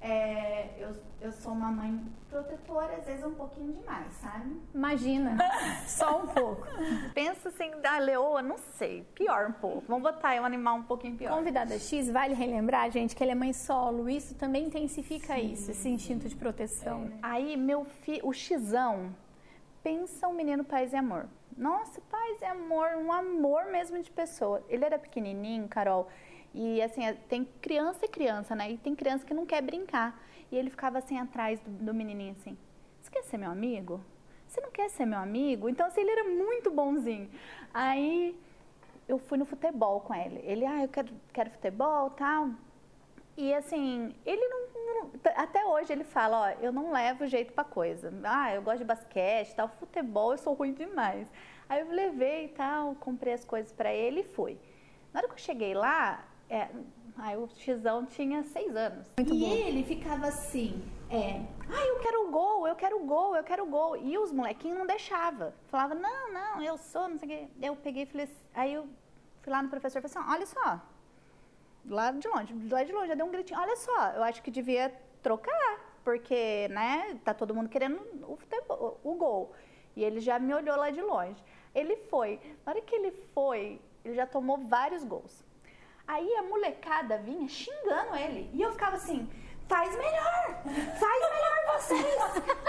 [0.00, 4.60] É, eu, eu sou uma mãe protetora, às vezes um pouquinho demais, sabe?
[4.72, 5.36] Imagina,
[5.86, 6.66] só um pouco.
[7.14, 9.84] Pensa assim, da leoa, não sei, pior um pouco.
[9.88, 11.34] Vamos botar aí um animal um pouquinho pior.
[11.34, 14.08] Convidada X, vale relembrar, gente, que ela é mãe solo.
[14.08, 15.52] Isso também intensifica Sim.
[15.52, 17.00] isso, esse instinto de proteção.
[17.00, 17.18] né?
[17.22, 19.14] Aí, meu filho, o Xão,
[19.82, 21.26] pensa um menino paz e amor.
[21.56, 24.62] Nossa, paz e amor, um amor mesmo de pessoa.
[24.68, 26.06] Ele era pequenininho, Carol,
[26.54, 28.72] e assim, tem criança e criança, né?
[28.72, 30.20] E tem criança que não quer brincar.
[30.50, 32.56] E ele ficava assim atrás do, do menininho assim:
[33.00, 34.00] Você quer ser meu amigo?
[34.46, 35.68] Você não quer ser meu amigo?
[35.68, 37.30] Então, assim, ele era muito bonzinho.
[37.72, 38.38] Aí
[39.06, 40.40] eu fui no futebol com ele.
[40.42, 42.50] Ele, ah, eu quero, quero futebol tal.
[43.36, 47.64] E assim, ele não, não, Até hoje ele fala: Ó, eu não levo jeito pra
[47.64, 48.12] coisa.
[48.24, 49.68] Ah, eu gosto de basquete tal.
[49.68, 51.30] Futebol eu sou ruim demais.
[51.68, 54.58] Aí eu levei e tal, comprei as coisas para ele e fui.
[55.12, 56.68] Na hora que eu cheguei lá, é,
[57.16, 59.06] aí o Xão tinha seis anos.
[59.16, 59.54] Muito e bom.
[59.54, 63.96] ele ficava assim, é, ah, eu quero gol, eu quero gol, eu quero gol.
[63.96, 65.52] E os molequinhos não deixavam.
[65.68, 67.48] Falava, não, não, eu sou, não sei o quê.
[67.62, 68.88] Eu peguei e falei assim, aí eu
[69.42, 70.80] fui lá no professor e falei assim, olha só,
[71.86, 74.50] lá de longe, lá de longe, já deu um gritinho, olha só, eu acho que
[74.50, 79.52] devia trocar, porque, né, tá todo mundo querendo o, futebol, o gol.
[79.96, 81.42] E ele já me olhou lá de longe.
[81.74, 82.40] Ele foi.
[82.64, 85.44] Na hora que ele foi, ele já tomou vários gols.
[86.08, 88.50] Aí a molecada vinha xingando ele.
[88.54, 89.28] E eu ficava assim,
[89.68, 90.62] faz melhor!
[90.98, 92.16] Faz melhor vocês!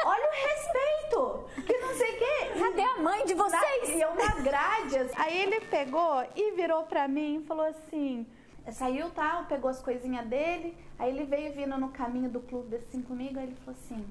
[0.04, 1.63] Olha o respeito!
[1.65, 2.60] Que não sei o quê.
[2.60, 3.89] Cadê a mãe de vocês?
[3.91, 4.97] E eu na grade.
[4.97, 5.13] assim.
[5.15, 8.28] Aí ele pegou e virou pra mim e falou assim...
[8.73, 10.78] Saiu, tal, pegou as coisinhas dele.
[10.99, 13.39] Aí ele veio vindo no caminho do clube assim comigo.
[13.39, 14.06] Aí ele falou assim...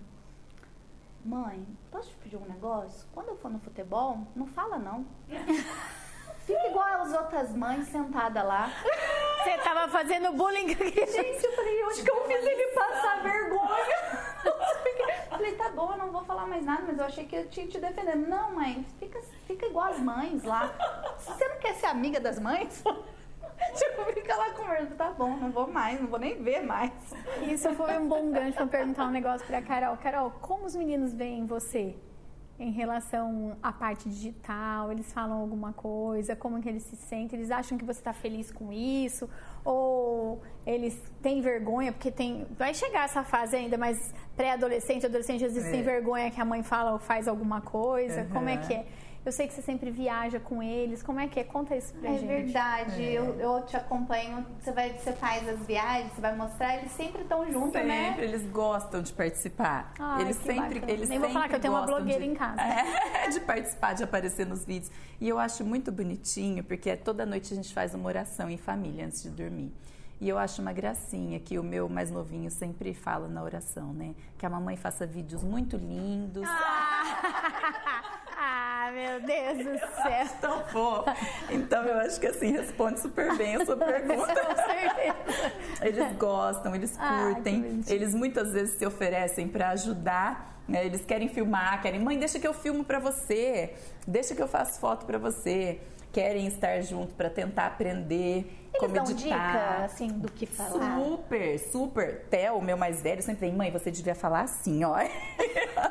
[1.22, 3.06] Mãe, posso te pedir um negócio?
[3.12, 5.04] Quando eu for no futebol, não fala não.
[6.48, 8.72] Fica igual as outras mães sentada lá.
[9.44, 11.12] Você tava fazendo bullying com a criança.
[11.12, 13.96] Gente, eu falei, onde que eu fiz ele passar vergonha?
[15.28, 17.66] falei, tá bom, eu não vou falar mais nada, mas eu achei que eu tinha
[17.66, 18.26] te defendendo.
[18.26, 20.72] Não, mãe, fica, fica igual as mães lá.
[21.18, 22.82] Você não quer ser amiga das mães?
[22.82, 26.92] tipo, fica lá conversando, tá bom, não vou mais, não vou nem ver mais.
[27.42, 29.98] Isso foi um bom gancho para perguntar um negócio pra Carol.
[29.98, 31.94] Carol, como os meninos veem você?
[32.59, 34.90] Em relação à parte digital?
[34.90, 36.35] Eles falam alguma coisa?
[36.35, 37.38] Como que eles se sentem?
[37.38, 39.29] Eles acham que você está feliz com isso?
[39.64, 41.92] Ou eles têm vergonha?
[41.92, 45.73] Porque tem, vai chegar essa fase ainda, mas pré-adolescente, adolescente, às vezes é.
[45.73, 48.23] tem vergonha que a mãe fala ou faz alguma coisa.
[48.23, 48.29] Uhum.
[48.31, 48.87] Como é que é?
[49.28, 51.02] Eu sei que você sempre viaja com eles.
[51.02, 51.44] Como é que é?
[51.44, 52.26] Conta isso pra é gente.
[52.26, 52.92] Verdade.
[52.92, 53.12] É verdade.
[53.12, 54.46] Eu, eu te acompanho.
[54.58, 56.78] Você, vai, você faz as viagens, você vai mostrar.
[56.78, 58.08] Eles sempre estão juntos, sempre, né?
[58.08, 58.24] Sempre.
[58.24, 59.92] Eles gostam de participar.
[59.98, 62.56] Ai, eles sempre, eles Nem vou falar que eu tenho uma blogueira de, em casa.
[63.18, 64.90] É, de participar, de aparecer nos vídeos.
[65.20, 69.04] E eu acho muito bonitinho, porque toda noite a gente faz uma oração em família
[69.04, 69.74] antes de dormir.
[70.20, 74.16] E eu acho uma gracinha que o meu mais novinho sempre fala na oração, né?
[74.37, 76.42] Que a mamãe faça vídeos muito lindos.
[76.44, 77.22] Ah,
[78.37, 80.26] ah meu Deus do céu.
[80.40, 81.04] Tão fofo.
[81.50, 84.35] Então eu acho que assim responde super bem a sua pergunta.
[84.35, 85.52] Com certeza.
[85.83, 90.57] Eles gostam, eles curtem, ah, eles muitas vezes se oferecem para ajudar.
[90.66, 90.85] Né?
[90.85, 93.74] Eles querem filmar, querem, mãe, deixa que eu filmo para você,
[94.07, 95.81] deixa que eu faço foto para você
[96.12, 99.25] querem estar junto para tentar aprender Eles como dão editar.
[99.25, 100.99] dica, assim, do que falar.
[100.99, 102.25] Super, super.
[102.31, 104.97] Theo, meu mais velho, sempre tem, mãe, você devia falar assim, ó.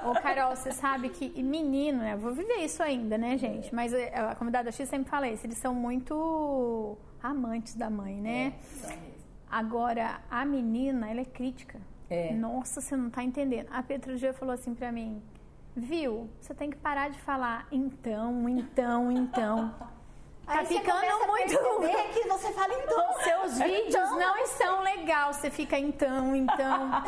[0.05, 2.13] Ô, Carol, você sabe que menino, né?
[2.13, 3.73] Eu vou viver isso ainda, né, gente?
[3.73, 8.53] Mas eh, a convidada X sempre fala isso, eles são muito amantes da mãe, né?
[8.83, 9.17] É,
[9.49, 11.79] Agora, a menina, ela é crítica.
[12.09, 12.33] É.
[12.33, 13.67] Nossa, você não tá entendendo.
[13.71, 15.21] A Petra já falou assim pra mim,
[15.75, 16.29] viu?
[16.39, 19.75] Você tem que parar de falar então, então, então.
[20.47, 21.57] Tá Aí ficando muito.
[21.57, 23.13] A que você fala então.
[23.21, 24.17] Seus vídeos então.
[24.17, 25.33] não estão legal.
[25.33, 27.03] Você fica então, então.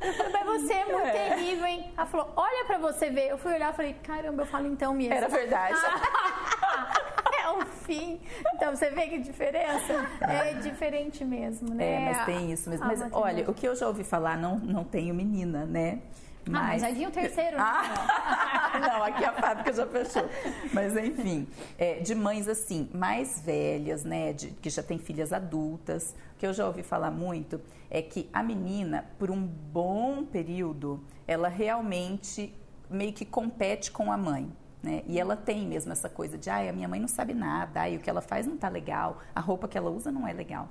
[0.00, 1.28] Eu falei, mas você é muito é.
[1.28, 1.92] terrível, hein?
[1.96, 3.28] Ela falou, olha pra você ver.
[3.28, 5.14] Eu fui olhar e falei, caramba, eu falo então mesmo.
[5.14, 5.78] Era verdade.
[7.40, 8.20] é o fim.
[8.52, 10.06] Então, você vê que diferença?
[10.20, 11.94] É diferente mesmo, né?
[11.94, 12.84] É, mas tem isso mesmo.
[12.84, 16.00] Mas olha, o que eu já ouvi falar, não, não tenho menina, né?
[16.46, 16.62] Mas...
[16.62, 17.62] Ah, mas já vinha o terceiro, né?
[17.62, 20.28] Ah, não, aqui a fábrica já fechou.
[20.72, 24.32] Mas enfim, é, de mães assim, mais velhas, né?
[24.32, 26.14] De, que já têm filhas adultas.
[26.34, 31.02] O que eu já ouvi falar muito é que a menina, por um bom período,
[31.26, 32.54] ela realmente
[32.90, 34.50] meio que compete com a mãe.
[34.82, 35.02] Né?
[35.06, 37.96] E ela tem mesmo essa coisa de, ai, a minha mãe não sabe nada, ai,
[37.96, 40.68] o que ela faz não tá legal, a roupa que ela usa não é legal.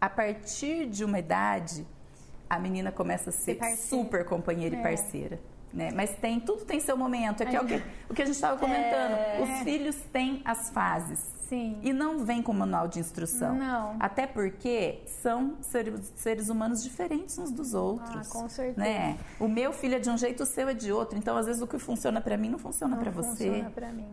[0.00, 1.84] A partir de uma idade,
[2.48, 4.80] a menina começa a ser super companheira é.
[4.80, 5.40] e parceira.
[5.72, 5.90] Né?
[5.94, 7.42] Mas tem, tudo tem seu momento.
[7.42, 9.12] É que é o que, o que a gente estava comentando.
[9.12, 9.40] É.
[9.42, 11.38] Os filhos têm as fases.
[11.48, 11.78] Sim.
[11.82, 13.54] E não vem com manual de instrução.
[13.54, 13.96] Não.
[13.98, 18.28] Até porque são seres, seres humanos diferentes uns dos outros.
[18.28, 18.80] Ah, com certeza.
[18.80, 19.16] Né?
[19.40, 21.18] O meu filho é de um jeito, o seu é de outro.
[21.18, 23.46] Então, às vezes, o que funciona para mim não funciona para você.
[23.46, 24.08] Não funciona para mim.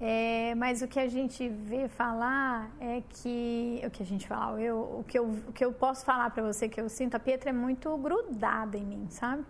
[0.00, 4.60] É, mas o que a gente vê falar é que o que a gente fala,
[4.60, 7.18] eu, o que eu, o que eu posso falar para você que eu sinto, a
[7.18, 9.42] Pietra é muito grudada em mim, sabe?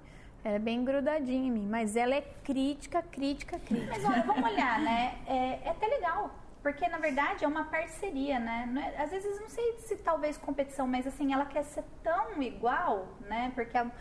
[0.44, 3.90] Ela é bem grudadinha em mim, mas ela é crítica, crítica, crítica.
[3.90, 5.18] Mas olha, vamos olhar, né?
[5.26, 6.30] É, é até legal
[6.66, 8.68] porque, na verdade, é uma parceria, né?
[8.96, 13.06] É, às vezes, não sei se talvez competição, mas assim, ela quer ser tão igual,
[13.20, 13.52] né?
[13.54, 13.92] Porque ela,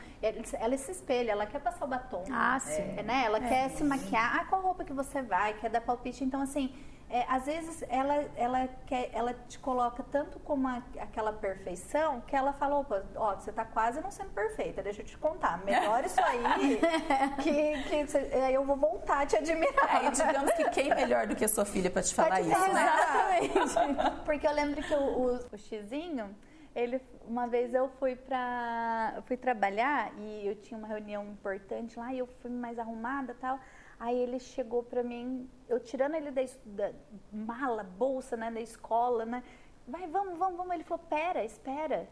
[0.59, 2.23] ela se espelha, ela quer passar o batom.
[2.31, 2.81] Ah, sim.
[2.97, 3.21] É, né?
[3.23, 3.47] Ela é.
[3.47, 4.37] quer se maquiar.
[4.37, 5.53] Ah, qual roupa que você vai?
[5.53, 6.23] Quer dar palpite.
[6.23, 6.73] Então, assim,
[7.07, 12.35] é, às vezes ela, ela, quer, ela te coloca tanto como a, aquela perfeição que
[12.35, 15.63] ela fala, opa, ó, você tá quase não sendo perfeita, deixa eu te contar.
[15.63, 16.79] Melhor isso aí,
[17.43, 20.03] que, que você, eu vou voltar a te admirar.
[20.03, 22.41] É, e digamos que quem é melhor do que a sua filha para te falar
[22.41, 23.39] isso, né?
[23.55, 24.21] Exatamente.
[24.25, 26.35] Porque eu lembro que o, o, o Xizinho,
[26.75, 32.11] ele, uma vez eu fui para fui trabalhar e eu tinha uma reunião importante lá
[32.11, 33.59] e eu fui mais arrumada tal.
[33.99, 36.91] Aí ele chegou para mim, eu tirando ele da, da,
[37.31, 39.43] mala, bolsa, né, da escola, né?
[39.87, 40.73] Vai, vamos, vamos, vamos.
[40.73, 42.07] Ele falou, pera, espera.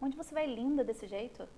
[0.00, 1.48] Onde você vai linda desse jeito?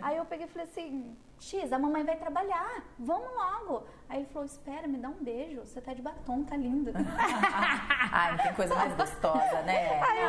[0.00, 3.86] Aí eu peguei e falei assim, X, a mamãe vai trabalhar, vamos logo.
[4.08, 6.92] Aí ele falou, espera, me dá um beijo, você tá de batom, tá linda.
[8.12, 10.00] Ai, não tem coisa mais gostosa, né?
[10.00, 10.22] Ai,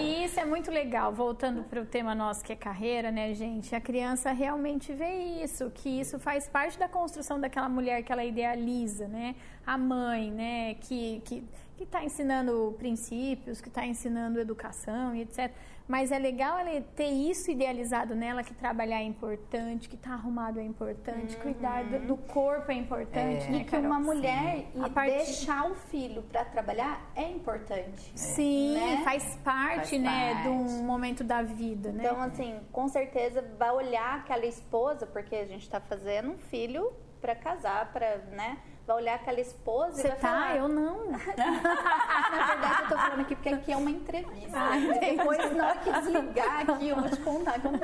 [0.00, 3.74] E isso é muito legal, voltando para o tema nosso que é carreira, né, gente?
[3.74, 8.24] A criança realmente vê isso, que isso faz parte da construção daquela mulher que ela
[8.24, 9.34] idealiza, né?
[9.66, 11.44] A mãe, né, que, que,
[11.76, 15.50] que tá ensinando princípios, que está ensinando educação e etc.
[15.88, 20.60] Mas é legal ela ter isso idealizado nela, que trabalhar é importante, que tá arrumado
[20.60, 21.42] é importante, uhum.
[21.42, 23.46] cuidar do, do, corpo é importante.
[23.46, 23.50] É.
[23.50, 25.10] Né, e que uma mulher e parte...
[25.10, 28.12] deixar o filho para trabalhar é importante.
[28.14, 29.02] Sim, né?
[29.04, 30.42] faz parte, faz né, parte.
[30.44, 32.04] de um momento da vida, né?
[32.04, 36.92] Então, assim, com certeza vai olhar aquela esposa, porque a gente está fazendo um filho
[37.20, 38.58] para casar, para, né?
[38.86, 40.28] Vai olhar aquela esposa Você e vai tá?
[40.28, 40.56] falar.
[40.56, 41.10] Eu não.
[41.12, 44.58] Na verdade, eu tô falando aqui porque aqui é uma entrevista.
[44.58, 47.78] Ah, depois, na hora que desligar aqui, eu vou te contar que eu não.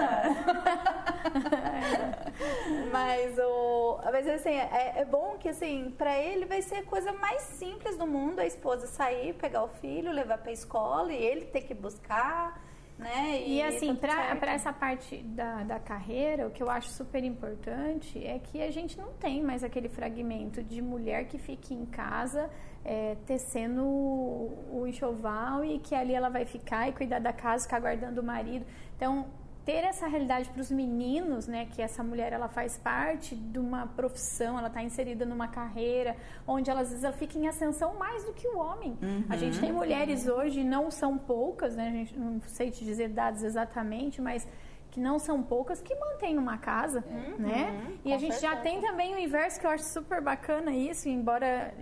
[2.92, 7.12] mas, o, mas assim, é, é bom que assim, pra ele vai ser a coisa
[7.12, 11.46] mais simples do mundo a esposa sair, pegar o filho, levar pra escola e ele
[11.46, 12.60] ter que buscar
[12.98, 13.42] né?
[13.46, 18.24] E, e assim, para essa parte da, da carreira, o que eu acho super importante
[18.24, 22.50] é que a gente não tem mais aquele fragmento de mulher que fique em casa
[22.84, 27.64] é, tecendo o, o enxoval e que ali ela vai ficar e cuidar da casa,
[27.64, 28.66] ficar guardando o marido.
[28.96, 29.26] Então,
[29.68, 33.86] ter essa realidade para os meninos, né, que essa mulher ela faz parte de uma
[33.86, 36.16] profissão, ela está inserida numa carreira
[36.46, 38.96] onde ela, às vezes ela fica em ascensão mais do que o homem.
[39.02, 39.24] Uhum.
[39.28, 43.10] A gente tem mulheres hoje, não são poucas, né, a gente não sei te dizer
[43.10, 44.48] dados exatamente, mas
[44.90, 47.36] que não são poucas que mantêm uma casa, uhum.
[47.36, 47.98] né?
[48.06, 48.54] E a gente certeza.
[48.54, 51.74] já tem também o inverso que eu acho super bacana isso, embora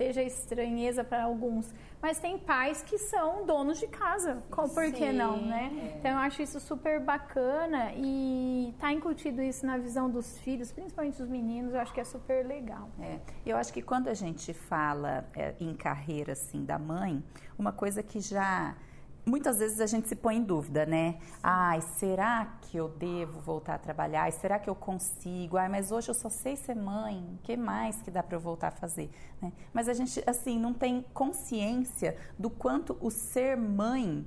[0.00, 1.72] seja estranheza para alguns
[2.02, 5.70] mas tem pais que são donos de casa, por Sim, que não, né?
[5.72, 5.98] É.
[5.98, 11.18] Então eu acho isso super bacana e tá incutido isso na visão dos filhos, principalmente
[11.18, 12.88] dos meninos, eu acho que é super legal.
[13.00, 13.18] É.
[13.44, 17.22] Eu acho que quando a gente fala é, em carreira assim da mãe,
[17.58, 18.74] uma coisa que já
[19.24, 21.18] muitas vezes a gente se põe em dúvida, né?
[21.42, 24.22] Ai, será que eu devo voltar a trabalhar?
[24.22, 25.56] Ai, será que eu consigo?
[25.56, 27.18] Ai, mas hoje eu só sei ser mãe.
[27.34, 29.10] O que mais que dá para eu voltar a fazer?
[29.40, 29.52] Né?
[29.72, 34.26] Mas a gente, assim, não tem consciência do quanto o ser mãe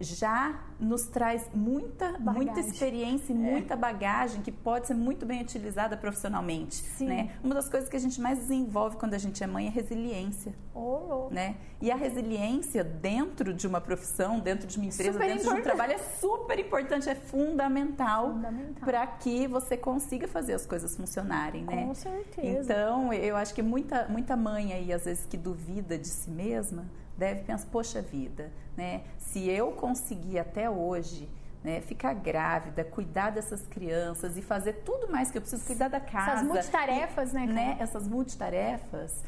[0.00, 3.38] já nos traz muita, muita experiência e é.
[3.38, 7.06] muita bagagem que pode ser muito bem utilizada profissionalmente, Sim.
[7.06, 7.30] né?
[7.42, 10.54] Uma das coisas que a gente mais desenvolve quando a gente é mãe é resiliência,
[10.74, 11.56] oh, né?
[11.80, 15.54] E a resiliência dentro de uma profissão, dentro de uma empresa, super dentro importante.
[15.54, 18.84] de um trabalho é super importante, é fundamental, fundamental.
[18.84, 21.86] para que você consiga fazer as coisas funcionarem, né?
[21.86, 22.72] Com certeza.
[22.72, 26.86] Então, eu acho que muita, muita mãe aí, às vezes, que duvida de si mesma,
[27.18, 29.02] deve pensar, poxa vida, né?
[29.18, 31.28] Se eu conseguir até hoje
[31.64, 36.00] né, ficar grávida, cuidar dessas crianças e fazer tudo mais que eu preciso, cuidar da
[36.00, 36.32] casa.
[36.32, 37.46] Essas multitarefas, e, né?
[37.46, 39.24] né essas multitarefas.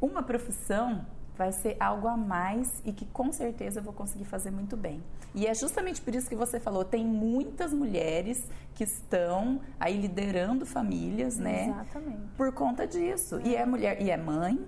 [0.00, 1.04] Uma profissão
[1.36, 5.00] vai ser algo a mais e que com certeza eu vou conseguir fazer muito bem.
[5.34, 8.38] E é justamente por isso que você falou, tem muitas mulheres
[8.74, 11.68] que estão aí liderando famílias, né?
[11.68, 12.28] Exatamente.
[12.36, 13.36] Por conta disso.
[13.36, 13.48] É.
[13.48, 14.58] E é mulher, e é mãe,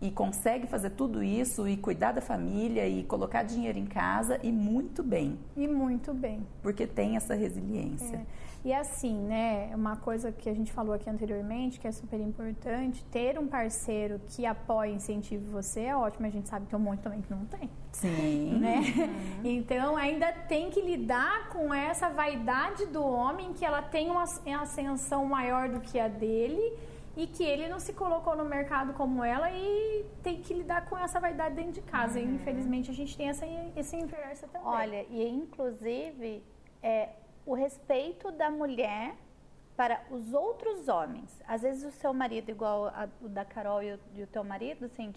[0.00, 4.52] e consegue fazer tudo isso e cuidar da família e colocar dinheiro em casa e
[4.52, 5.38] muito bem.
[5.56, 6.46] E muito bem.
[6.62, 8.16] Porque tem essa resiliência.
[8.16, 8.48] É.
[8.64, 13.04] E assim, né, uma coisa que a gente falou aqui anteriormente, que é super importante,
[13.04, 16.78] ter um parceiro que apoie e incentive você é ótimo, a gente sabe que tem
[16.78, 17.70] um monte também que não tem.
[17.92, 18.58] Sim.
[18.58, 18.80] Né?
[18.96, 19.28] Uhum.
[19.58, 24.24] Então ainda tem que lidar com essa vaidade do homem, que ela tem uma
[24.60, 26.72] ascensão maior do que a dele
[27.18, 30.96] e que ele não se colocou no mercado como ela e tem que lidar com
[30.96, 32.20] essa vaidade dentro de casa.
[32.20, 32.24] Uhum.
[32.24, 33.44] E infelizmente a gente tem essa,
[33.74, 34.68] esse inverso também.
[34.68, 36.44] Olha, e inclusive
[36.80, 37.08] é,
[37.44, 39.16] o respeito da mulher
[39.76, 41.42] para os outros homens.
[41.44, 44.44] Às vezes o seu marido, igual a, o da Carol e o, e o teu
[44.44, 45.12] marido, assim,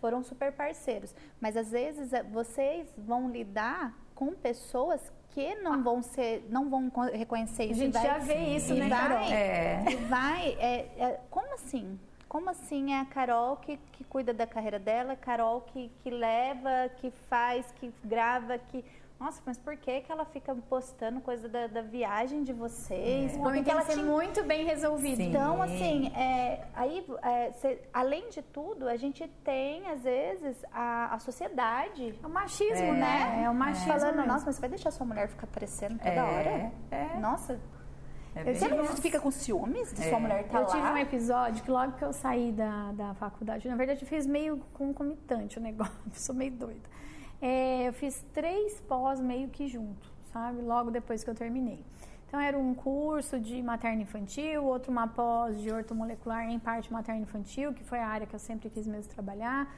[0.00, 1.14] foram super parceiros.
[1.40, 5.00] Mas às vezes é, vocês vão lidar com pessoas
[5.34, 7.80] que não vão ser, não vão reconhecer isso.
[7.80, 9.24] A gente vai, já vê isso, né, vai, Carol?
[9.24, 9.84] É.
[10.08, 11.98] Vai, é, é, como assim?
[12.28, 16.88] Como assim é a Carol que, que cuida da carreira dela, Carol que, que leva,
[16.98, 18.84] que faz, que grava, que
[19.18, 23.34] nossa, mas por que, que ela fica postando coisa da, da viagem de vocês?
[23.34, 23.38] É.
[23.38, 25.16] Porque ela tem muito bem resolvido.
[25.16, 25.30] Sim.
[25.30, 31.14] Então, assim, é, aí, é, cê, além de tudo, a gente tem, às vezes, a,
[31.14, 32.18] a sociedade.
[32.22, 33.42] É o machismo, é, né?
[33.44, 33.92] É o machismo.
[33.92, 34.32] Falando, mesmo.
[34.32, 36.72] nossa, mas você vai deixar sua mulher ficar aparecendo toda é, hora?
[36.90, 37.18] É.
[37.18, 37.58] Nossa,
[38.34, 40.10] é você não fica com ciúmes de é.
[40.10, 40.68] sua mulher estar tá eu lá?
[40.68, 44.08] Eu tive um episódio que logo que eu saí da, da faculdade, na verdade eu
[44.08, 46.88] fiz meio concomitante o negócio, sou meio doida.
[47.46, 50.62] É, eu fiz três pós meio que junto, sabe?
[50.62, 51.84] Logo depois que eu terminei.
[52.26, 57.20] Então era um curso de materno infantil, outro uma pós de ortomolecular em parte materno
[57.20, 59.70] infantil, que foi a área que eu sempre quis mesmo trabalhar.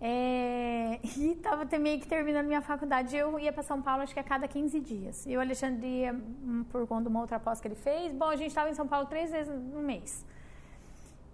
[0.00, 3.14] É, e estava meio que terminando minha faculdade.
[3.14, 5.26] Eu ia para São Paulo, acho que a cada 15 dias.
[5.26, 8.14] E o Alexandre ia hum, por conta de uma outra pós que ele fez.
[8.14, 10.24] Bom, a gente estava em São Paulo três vezes no mês.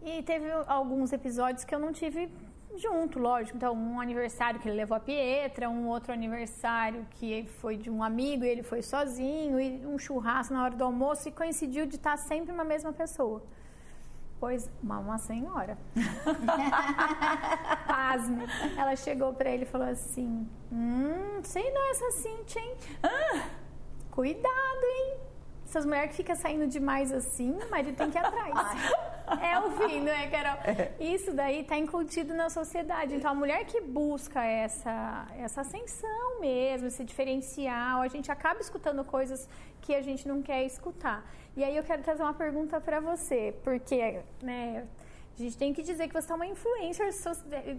[0.05, 2.29] E teve alguns episódios que eu não tive
[2.77, 3.57] junto, lógico.
[3.57, 8.03] Então, um aniversário que ele levou a Pietra, um outro aniversário que foi de um
[8.03, 11.97] amigo e ele foi sozinho, e um churrasco na hora do almoço, e coincidiu de
[11.97, 13.43] estar sempre uma mesma pessoa.
[14.39, 15.79] Pois, uma, uma senhora.
[17.89, 18.45] Pasme.
[18.77, 22.77] Ela chegou para ele e falou assim: Hum, sei não, essa Cintia, hein?
[23.03, 23.49] Ah,
[24.11, 25.17] cuidado, hein?
[25.65, 28.55] Essas mulheres que ficam saindo demais assim, o marido tem que ir atrás.
[29.41, 30.59] É o fim, não é, Carol?
[30.65, 30.93] É.
[31.01, 33.15] Isso daí está incutido na sociedade.
[33.15, 39.05] Então, a mulher que busca essa, essa ascensão mesmo, esse diferencial, a gente acaba escutando
[39.05, 39.49] coisas
[39.81, 41.25] que a gente não quer escutar.
[41.57, 44.87] E aí eu quero trazer uma pergunta para você, porque, né,
[45.39, 47.11] a gente tem que dizer que você é uma influencer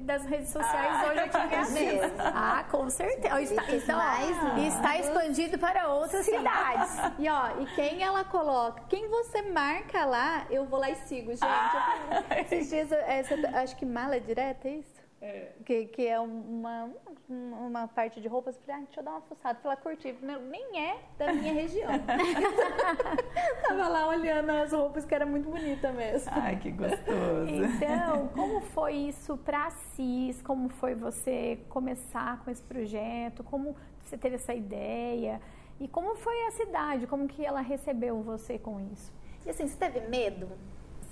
[0.02, 2.12] das redes sociais ah, hoje aqui em Caxias.
[2.20, 3.42] Ah, com certeza.
[3.42, 6.92] Está, então, mais está expandido para outras cidades.
[7.18, 11.32] E ó, e quem ela coloca, quem você marca lá, eu vou lá e sigo,
[11.32, 11.44] gente.
[11.44, 12.26] Ah.
[12.42, 14.97] Esses dias, essa, acho que mala direta, é isso?
[15.22, 15.52] É.
[15.66, 16.92] Que, que é uma,
[17.28, 18.56] uma parte de roupas.
[18.58, 19.60] Falei, ah, deixa eu dar uma fuçada.
[19.62, 20.16] Falei, curti.
[20.22, 21.90] Meu, nem é da minha região.
[23.68, 26.32] Tava lá olhando as roupas que era muito bonita mesmo.
[26.34, 27.52] Ai, que gostoso.
[27.52, 30.42] Então, como foi isso pra CIS?
[30.44, 33.44] Como foi você começar com esse projeto?
[33.44, 35.42] Como você teve essa ideia?
[35.80, 37.08] E como foi a cidade?
[37.08, 39.12] Como que ela recebeu você com isso?
[39.46, 40.50] E assim, você teve medo?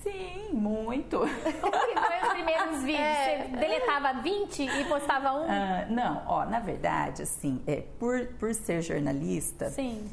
[0.05, 1.17] Sim, muito.
[1.17, 2.99] Como que foi os primeiros vídeos?
[2.99, 3.47] É.
[3.49, 5.45] Você deletava 20 e postava um?
[5.45, 10.07] Uh, não, ó, na verdade, assim, é, por, por ser jornalista, Sim.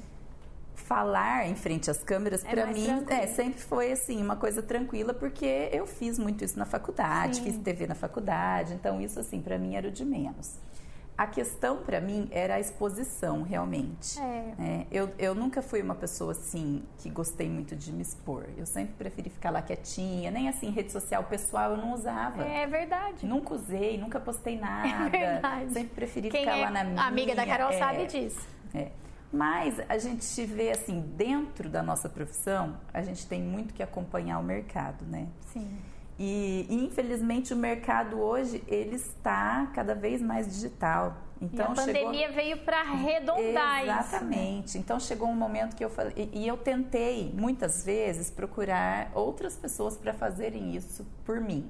[0.75, 5.13] falar em frente às câmeras, é para mim, é, sempre foi assim, uma coisa tranquila,
[5.13, 7.45] porque eu fiz muito isso na faculdade, Sim.
[7.45, 10.57] fiz TV na faculdade, então isso, assim, para mim era o de menos.
[11.17, 14.19] A questão para mim era a exposição, realmente.
[14.19, 14.55] É.
[14.59, 18.47] É, eu, eu nunca fui uma pessoa assim que gostei muito de me expor.
[18.57, 22.43] Eu sempre preferi ficar lá quietinha, nem assim, rede social pessoal eu não usava.
[22.43, 23.27] É verdade.
[23.27, 24.89] Nunca usei, nunca postei nada.
[24.89, 25.73] É verdade.
[25.73, 27.03] Sempre preferi Quem ficar é lá na minha.
[27.03, 28.41] Amiga da Carol é, sabe disso.
[28.75, 28.91] É.
[29.33, 34.39] Mas a gente vê assim, dentro da nossa profissão, a gente tem muito que acompanhar
[34.39, 35.27] o mercado, né?
[35.53, 35.79] Sim.
[36.25, 41.17] E, infelizmente o mercado hoje ele está cada vez mais digital.
[41.41, 42.35] Então, e a pandemia chegou...
[42.37, 43.89] veio para arredondar Exatamente.
[43.89, 44.15] isso.
[44.15, 44.79] Exatamente.
[44.79, 49.57] Então chegou um momento que eu falei e, e eu tentei muitas vezes procurar outras
[49.57, 51.69] pessoas para fazerem isso por mim.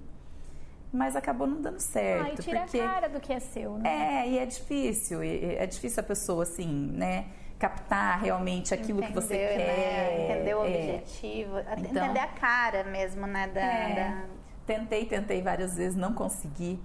[0.92, 2.26] Mas acabou não dando certo.
[2.26, 2.78] Ah, e tira porque...
[2.78, 4.26] a cara do que é seu, né?
[4.26, 5.22] É, e é difícil.
[5.22, 7.24] É difícil a pessoa assim, né?
[7.58, 9.56] captar realmente aquilo Entendeu, que você né?
[9.56, 10.30] quer.
[10.30, 10.68] Entender o é.
[10.68, 13.46] objetivo, então, entender a cara mesmo, né?
[13.46, 14.41] Da, é, da...
[14.66, 16.80] Tentei, tentei várias vezes, não consegui.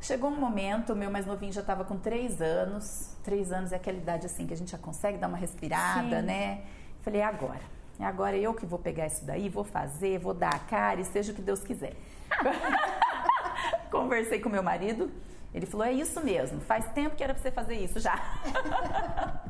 [0.00, 3.10] Chegou um momento, o meu mais novinho já estava com três anos.
[3.24, 6.26] Três anos é aquela idade assim que a gente já consegue dar uma respirada, Sim.
[6.26, 6.62] né?
[7.02, 7.78] Falei, é agora.
[7.98, 11.04] É agora eu que vou pegar isso daí, vou fazer, vou dar a cara e
[11.04, 11.94] seja o que Deus quiser.
[13.90, 15.10] Conversei com meu marido,
[15.52, 18.14] ele falou, é isso mesmo, faz tempo que era para você fazer isso já.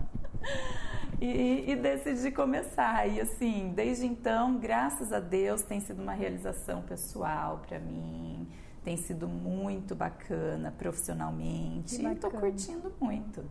[1.20, 3.06] E, e, decidi começar.
[3.08, 8.48] E assim, desde então, graças a Deus, tem sido uma realização pessoal para mim.
[8.84, 11.96] Tem sido muito bacana profissionalmente.
[11.96, 12.14] Bacana.
[12.14, 13.44] E tô curtindo muito.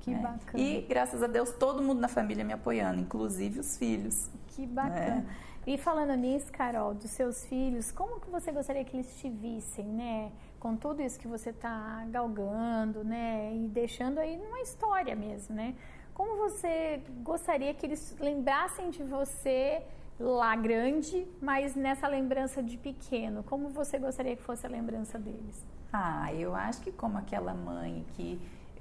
[0.00, 0.20] Que né?
[0.20, 0.62] bacana.
[0.62, 4.28] E graças a Deus, todo mundo na família me apoiando, inclusive os filhos.
[4.48, 5.16] Que bacana.
[5.16, 5.36] Né?
[5.66, 9.86] E falando nisso, Carol, dos seus filhos, como que você gostaria que eles te vissem,
[9.86, 10.30] né?
[10.60, 13.50] Com tudo isso que você está galgando, né?
[13.54, 15.74] E deixando aí uma história mesmo, né?
[16.14, 19.82] Como você gostaria que eles lembrassem de você
[20.18, 23.42] lá grande, mas nessa lembrança de pequeno?
[23.42, 25.64] Como você gostaria que fosse a lembrança deles?
[25.92, 28.40] Ah, eu acho que como aquela mãe que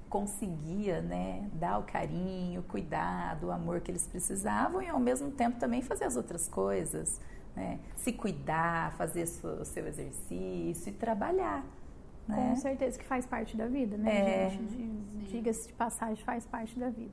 [0.10, 5.32] conseguia, né, dar o carinho, o cuidado, o amor que eles precisavam e ao mesmo
[5.32, 7.20] tempo também fazer as outras coisas,
[7.56, 7.80] né?
[7.96, 11.66] Se cuidar, fazer o seu exercício e trabalhar.
[12.28, 12.50] Né?
[12.50, 14.50] Com certeza que faz parte da vida, né, é.
[14.52, 14.78] gente?
[15.32, 17.12] Diga-se de passagem, faz parte da vida.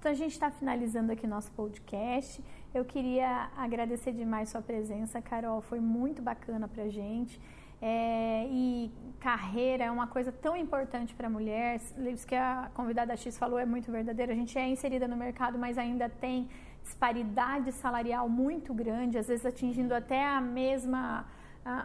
[0.00, 2.42] Então a gente está finalizando aqui nosso podcast.
[2.72, 5.60] Eu queria agradecer demais sua presença, Carol.
[5.60, 7.38] Foi muito bacana para gente.
[7.82, 11.78] É, e carreira é uma coisa tão importante para a mulher.
[12.14, 14.32] Isso que a convidada X falou é muito verdadeiro.
[14.32, 16.48] A gente é inserida no mercado, mas ainda tem
[16.82, 21.26] disparidade salarial muito grande, às vezes atingindo até a mesma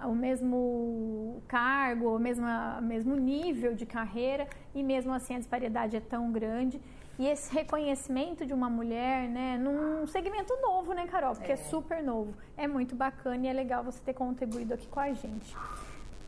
[0.05, 2.45] o mesmo cargo, o mesmo,
[2.81, 6.79] mesmo nível de carreira e mesmo assim a disparidade é tão grande.
[7.17, 11.33] E esse reconhecimento de uma mulher, né, num segmento novo, né, Carol?
[11.33, 11.55] Porque é.
[11.55, 12.33] é super novo.
[12.57, 15.55] É muito bacana e é legal você ter contribuído aqui com a gente.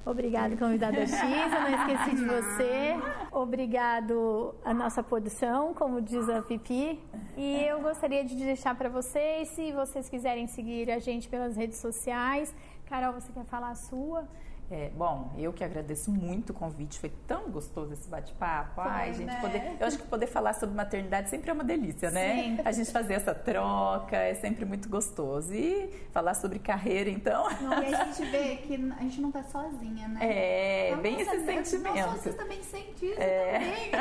[0.06, 2.96] Obrigada, convidada X, eu não esqueci de você.
[3.30, 6.98] Obrigado a nossa produção, como diz a Pipi.
[7.36, 11.80] E eu gostaria de deixar para vocês, se vocês quiserem seguir a gente pelas redes
[11.80, 12.56] sociais.
[12.86, 14.26] Carol, você quer falar a sua?
[14.70, 18.82] É, bom, eu que agradeço muito o convite, foi tão gostoso esse bate-papo.
[18.82, 19.39] Ai, gente, né?
[19.39, 22.36] poder, eu acho que poder falar sobre maternidade sempre é uma delícia, né?
[22.36, 22.57] Sim.
[22.65, 25.53] A gente fazer essa troca é sempre muito gostoso.
[25.53, 27.47] E falar sobre carreira, então.
[27.61, 30.20] Não, e a gente vê que a gente não tá sozinha, né?
[30.22, 31.95] É, Nossa, bem esse sentimento.
[31.95, 33.53] Nossa, você também sente isso é...
[33.53, 33.91] também.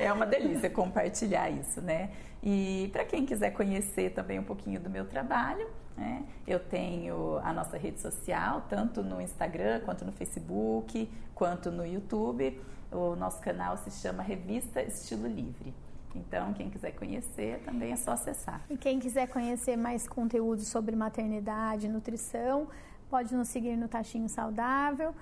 [0.06, 2.10] é uma delícia compartilhar isso, né?
[2.42, 5.66] E para quem quiser conhecer também um pouquinho do meu trabalho,
[5.96, 6.24] Né?
[6.46, 12.60] Eu tenho a nossa rede social, tanto no Instagram, quanto no Facebook, quanto no YouTube.
[12.92, 15.74] O nosso canal se chama Revista Estilo Livre.
[16.14, 18.62] Então, quem quiser conhecer, também é só acessar.
[18.70, 22.68] E quem quiser conhecer mais conteúdo sobre maternidade e nutrição,
[23.10, 25.14] pode nos seguir no Tachinho Saudável.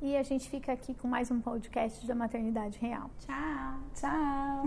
[0.00, 3.10] E a gente fica aqui com mais um podcast da Maternidade Real.
[3.18, 3.80] Tchau!
[3.94, 4.64] Tchau!